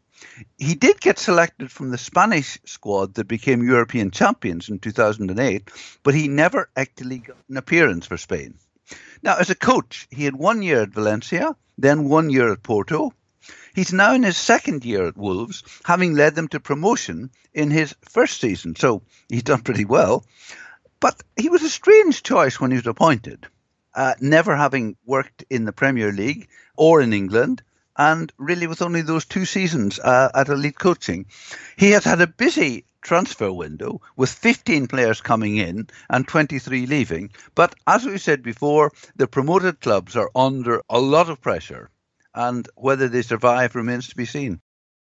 He 0.59 0.75
did 0.75 1.01
get 1.01 1.17
selected 1.17 1.71
from 1.71 1.89
the 1.89 1.97
Spanish 1.97 2.59
squad 2.65 3.15
that 3.15 3.27
became 3.27 3.63
European 3.63 4.11
champions 4.11 4.69
in 4.69 4.77
2008, 4.77 5.71
but 6.03 6.13
he 6.13 6.27
never 6.27 6.69
actually 6.75 7.17
got 7.17 7.37
an 7.49 7.57
appearance 7.57 8.05
for 8.05 8.17
Spain. 8.17 8.59
Now, 9.23 9.37
as 9.37 9.49
a 9.49 9.55
coach, 9.55 10.07
he 10.11 10.25
had 10.25 10.35
one 10.35 10.61
year 10.61 10.83
at 10.83 10.93
Valencia, 10.93 11.55
then 11.79 12.07
one 12.07 12.29
year 12.29 12.51
at 12.51 12.61
Porto, 12.61 13.11
He's 13.75 13.91
now 13.91 14.13
in 14.13 14.23
his 14.23 14.37
second 14.37 14.85
year 14.85 15.05
at 15.05 15.17
Wolves, 15.17 15.61
having 15.83 16.13
led 16.13 16.33
them 16.35 16.47
to 16.47 16.61
promotion 16.61 17.29
in 17.53 17.71
his 17.71 17.93
first 18.09 18.39
season. 18.39 18.77
So 18.77 19.01
he's 19.27 19.43
done 19.43 19.63
pretty 19.63 19.83
well. 19.83 20.23
But 21.01 21.21
he 21.35 21.49
was 21.49 21.61
a 21.61 21.69
strange 21.69 22.23
choice 22.23 22.57
when 22.57 22.71
he 22.71 22.77
was 22.77 22.87
appointed, 22.87 23.47
uh, 23.93 24.13
never 24.21 24.55
having 24.55 24.95
worked 25.05 25.43
in 25.49 25.65
the 25.65 25.73
Premier 25.73 26.13
League 26.13 26.47
or 26.77 27.01
in 27.01 27.11
England, 27.11 27.63
and 27.97 28.31
really 28.37 28.65
with 28.65 28.81
only 28.81 29.01
those 29.01 29.25
two 29.25 29.43
seasons 29.43 29.99
uh, 29.99 30.29
at 30.33 30.47
elite 30.47 30.79
coaching. 30.79 31.25
He 31.75 31.91
has 31.91 32.05
had 32.05 32.21
a 32.21 32.27
busy 32.27 32.85
transfer 33.01 33.51
window 33.51 33.99
with 34.15 34.29
15 34.29 34.87
players 34.87 35.19
coming 35.19 35.57
in 35.57 35.89
and 36.09 36.25
23 36.25 36.85
leaving. 36.85 37.29
But 37.55 37.75
as 37.85 38.05
we 38.05 38.19
said 38.19 38.41
before, 38.41 38.93
the 39.17 39.27
promoted 39.27 39.81
clubs 39.81 40.15
are 40.15 40.31
under 40.33 40.81
a 40.89 41.01
lot 41.01 41.29
of 41.29 41.41
pressure 41.41 41.89
and 42.35 42.67
whether 42.75 43.07
they 43.07 43.21
survive 43.21 43.75
remains 43.75 44.09
to 44.09 44.15
be 44.15 44.25
seen. 44.25 44.61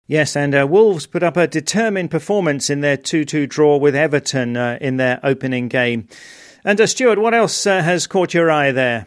Yes, 0.08 0.36
and 0.36 0.56
uh, 0.56 0.66
Wolves 0.66 1.06
put 1.06 1.22
up 1.22 1.38
a 1.38 1.46
determined 1.46 2.10
performance 2.10 2.72
in 2.72 2.82
their 2.82 2.98
2 2.98 3.26
2 3.26 3.46
draw 3.46 3.78
with 3.78 3.96
Everton 3.96 4.58
uh, 4.58 4.80
in 4.82 4.98
their 4.98 5.20
opening 5.22 5.68
game. 5.68 6.08
And 6.66 6.82
uh, 6.82 6.88
Stuart, 6.88 7.20
what 7.20 7.36
else 7.36 7.68
uh, 7.68 7.84
has 7.84 8.08
caught 8.08 8.34
your 8.34 8.50
eye 8.50 8.72
there? 8.72 9.06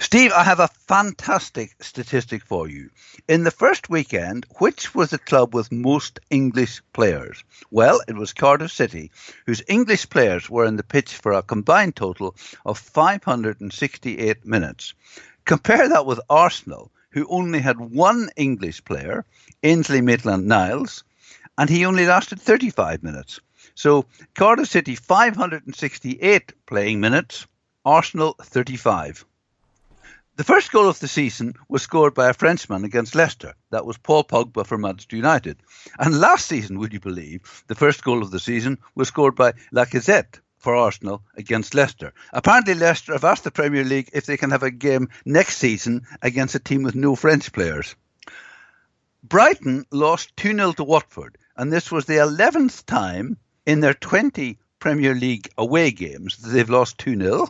Steve, 0.00 0.30
I 0.32 0.44
have 0.44 0.60
a 0.60 0.70
fantastic 0.86 1.74
statistic 1.82 2.44
for 2.44 2.68
you. 2.68 2.90
In 3.26 3.42
the 3.42 3.50
first 3.50 3.90
weekend, 3.90 4.46
which 4.58 4.94
was 4.94 5.10
the 5.10 5.18
club 5.18 5.52
with 5.52 5.72
most 5.72 6.20
English 6.30 6.80
players? 6.92 7.42
Well, 7.72 8.00
it 8.06 8.14
was 8.14 8.32
Cardiff 8.32 8.70
City, 8.70 9.10
whose 9.46 9.64
English 9.66 10.08
players 10.08 10.48
were 10.48 10.64
in 10.64 10.76
the 10.76 10.84
pitch 10.84 11.16
for 11.16 11.32
a 11.32 11.42
combined 11.42 11.96
total 11.96 12.36
of 12.64 12.78
568 12.78 14.46
minutes. 14.46 14.94
Compare 15.44 15.88
that 15.88 16.06
with 16.06 16.20
Arsenal, 16.30 16.92
who 17.10 17.26
only 17.28 17.60
had 17.60 17.80
one 17.80 18.30
English 18.36 18.84
player, 18.84 19.24
Ainsley 19.62 20.00
Maitland 20.00 20.46
Niles, 20.46 21.04
and 21.56 21.68
he 21.68 21.84
only 21.84 22.06
lasted 22.06 22.40
35 22.40 23.02
minutes. 23.02 23.40
So 23.74 24.06
Cardiff 24.34 24.68
City 24.68 24.94
568 24.94 26.52
playing 26.66 27.00
minutes, 27.00 27.46
Arsenal 27.84 28.34
35. 28.40 29.24
The 30.36 30.44
first 30.44 30.70
goal 30.70 30.88
of 30.88 31.00
the 31.00 31.08
season 31.08 31.54
was 31.68 31.82
scored 31.82 32.14
by 32.14 32.28
a 32.28 32.32
Frenchman 32.34 32.84
against 32.84 33.16
Leicester. 33.16 33.54
That 33.70 33.84
was 33.84 33.98
Paul 33.98 34.22
Pogba 34.22 34.64
for 34.64 34.78
Manchester 34.78 35.16
United. 35.16 35.58
And 35.98 36.20
last 36.20 36.46
season, 36.46 36.78
would 36.78 36.92
you 36.92 37.00
believe, 37.00 37.64
the 37.66 37.74
first 37.74 38.04
goal 38.04 38.22
of 38.22 38.30
the 38.30 38.38
season 38.38 38.78
was 38.94 39.08
scored 39.08 39.34
by 39.34 39.54
Lacazette 39.74 40.38
for 40.58 40.76
Arsenal 40.76 41.22
against 41.36 41.74
Leicester. 41.74 42.12
Apparently, 42.32 42.74
Leicester 42.74 43.12
have 43.12 43.24
asked 43.24 43.44
the 43.44 43.50
Premier 43.50 43.84
League 43.84 44.10
if 44.12 44.26
they 44.26 44.36
can 44.36 44.50
have 44.50 44.62
a 44.62 44.70
game 44.70 45.08
next 45.24 45.58
season 45.58 46.06
against 46.22 46.54
a 46.54 46.58
team 46.58 46.82
with 46.82 46.94
no 46.94 47.16
French 47.16 47.52
players. 47.52 47.94
Brighton 49.22 49.84
lost 49.90 50.36
2 50.36 50.54
0 50.54 50.72
to 50.72 50.84
Watford, 50.84 51.38
and 51.56 51.72
this 51.72 51.90
was 51.90 52.04
the 52.04 52.14
11th 52.14 52.86
time 52.86 53.36
in 53.66 53.80
their 53.80 53.94
20 53.94 54.58
Premier 54.78 55.14
League 55.14 55.48
away 55.58 55.90
games 55.90 56.36
that 56.36 56.50
they've 56.50 56.70
lost 56.70 56.98
2 56.98 57.18
0. 57.18 57.48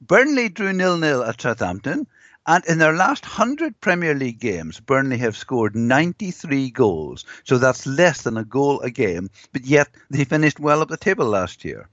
Burnley 0.00 0.48
drew 0.48 0.72
0 0.72 0.98
0 0.98 1.22
at 1.22 1.40
Southampton, 1.40 2.06
and 2.46 2.64
in 2.64 2.78
their 2.78 2.94
last 2.94 3.24
100 3.24 3.80
Premier 3.80 4.14
League 4.14 4.40
games, 4.40 4.80
Burnley 4.80 5.18
have 5.18 5.36
scored 5.36 5.76
93 5.76 6.70
goals. 6.70 7.26
So 7.44 7.58
that's 7.58 7.86
less 7.86 8.22
than 8.22 8.38
a 8.38 8.44
goal 8.44 8.80
a 8.80 8.90
game, 8.90 9.30
but 9.52 9.66
yet 9.66 9.88
they 10.08 10.24
finished 10.24 10.58
well 10.58 10.80
up 10.80 10.88
the 10.88 10.96
table 10.96 11.26
last 11.26 11.64
year. 11.64 11.88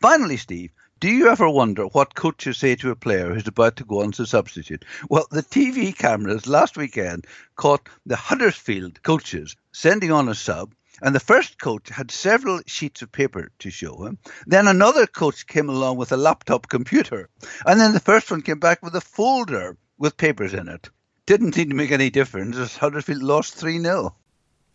Finally, 0.00 0.36
Steve, 0.36 0.70
do 1.00 1.08
you 1.08 1.28
ever 1.28 1.48
wonder 1.48 1.84
what 1.84 2.14
coaches 2.14 2.58
say 2.58 2.74
to 2.76 2.90
a 2.90 2.96
player 2.96 3.32
who's 3.32 3.46
about 3.46 3.76
to 3.76 3.84
go 3.84 4.02
on 4.02 4.12
a 4.18 4.26
substitute? 4.26 4.84
Well, 5.08 5.26
the 5.30 5.42
TV 5.42 5.96
cameras 5.96 6.46
last 6.46 6.76
weekend 6.76 7.26
caught 7.56 7.88
the 8.06 8.16
Huddersfield 8.16 9.02
coaches 9.02 9.54
sending 9.72 10.10
on 10.10 10.28
a 10.28 10.34
sub, 10.34 10.74
and 11.02 11.14
the 11.14 11.20
first 11.20 11.58
coach 11.58 11.88
had 11.88 12.10
several 12.10 12.60
sheets 12.66 13.02
of 13.02 13.12
paper 13.12 13.50
to 13.58 13.70
show 13.70 14.06
him. 14.06 14.18
Then 14.46 14.66
another 14.68 15.06
coach 15.06 15.46
came 15.46 15.68
along 15.68 15.98
with 15.98 16.12
a 16.12 16.16
laptop 16.16 16.68
computer, 16.68 17.28
and 17.66 17.80
then 17.80 17.92
the 17.92 18.00
first 18.00 18.30
one 18.30 18.42
came 18.42 18.60
back 18.60 18.82
with 18.82 18.94
a 18.94 19.00
folder 19.00 19.76
with 19.98 20.16
papers 20.16 20.54
in 20.54 20.68
it. 20.68 20.88
Didn't 21.26 21.54
seem 21.54 21.70
to 21.70 21.76
make 21.76 21.92
any 21.92 22.10
difference 22.10 22.56
as 22.56 22.76
Huddersfield 22.76 23.22
lost 23.22 23.54
3 23.54 23.80
0. 23.80 24.14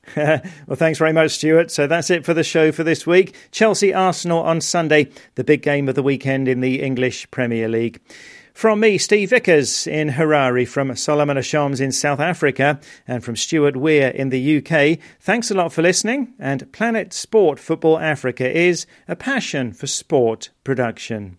well, 0.16 0.42
thanks 0.76 1.00
very 1.00 1.14
much, 1.14 1.32
Stuart. 1.32 1.72
So 1.72 1.88
that's 1.88 2.10
it 2.10 2.26
for 2.26 2.34
the 2.34 2.44
show 2.44 2.72
for 2.72 2.84
this 2.84 3.06
week. 3.06 3.36
Chelsea 3.52 3.94
Arsenal 3.94 4.42
on 4.44 4.62
Sunday, 4.62 5.10
the 5.36 5.44
big 5.44 5.62
game 5.62 5.88
of 5.88 5.96
the 5.96 6.04
weekend 6.04 6.48
in 6.48 6.62
the 6.62 6.82
English 6.82 7.30
Premier 7.32 7.68
League. 7.68 8.02
From 8.60 8.82
me, 8.82 8.98
Steve 8.98 9.30
Vickers 9.30 9.88
in 9.88 10.10
Harare, 10.10 10.68
from 10.68 10.94
Solomon 10.96 11.38
Ashoms 11.38 11.80
in 11.80 11.94
South 11.94 12.20
Africa, 12.20 12.80
and 13.08 13.24
from 13.24 13.38
Stuart 13.38 13.78
Weir 13.78 14.10
in 14.10 14.32
the 14.32 14.58
UK, 14.58 15.00
thanks 15.22 15.50
a 15.50 15.54
lot 15.54 15.72
for 15.72 15.82
listening. 15.82 16.34
And 16.38 16.70
Planet 16.74 17.14
Sport 17.14 17.58
Football 17.58 18.00
Africa 18.00 18.52
is 18.52 18.86
a 19.08 19.16
passion 19.16 19.72
for 19.72 19.88
sport 19.88 20.50
production. 20.66 21.38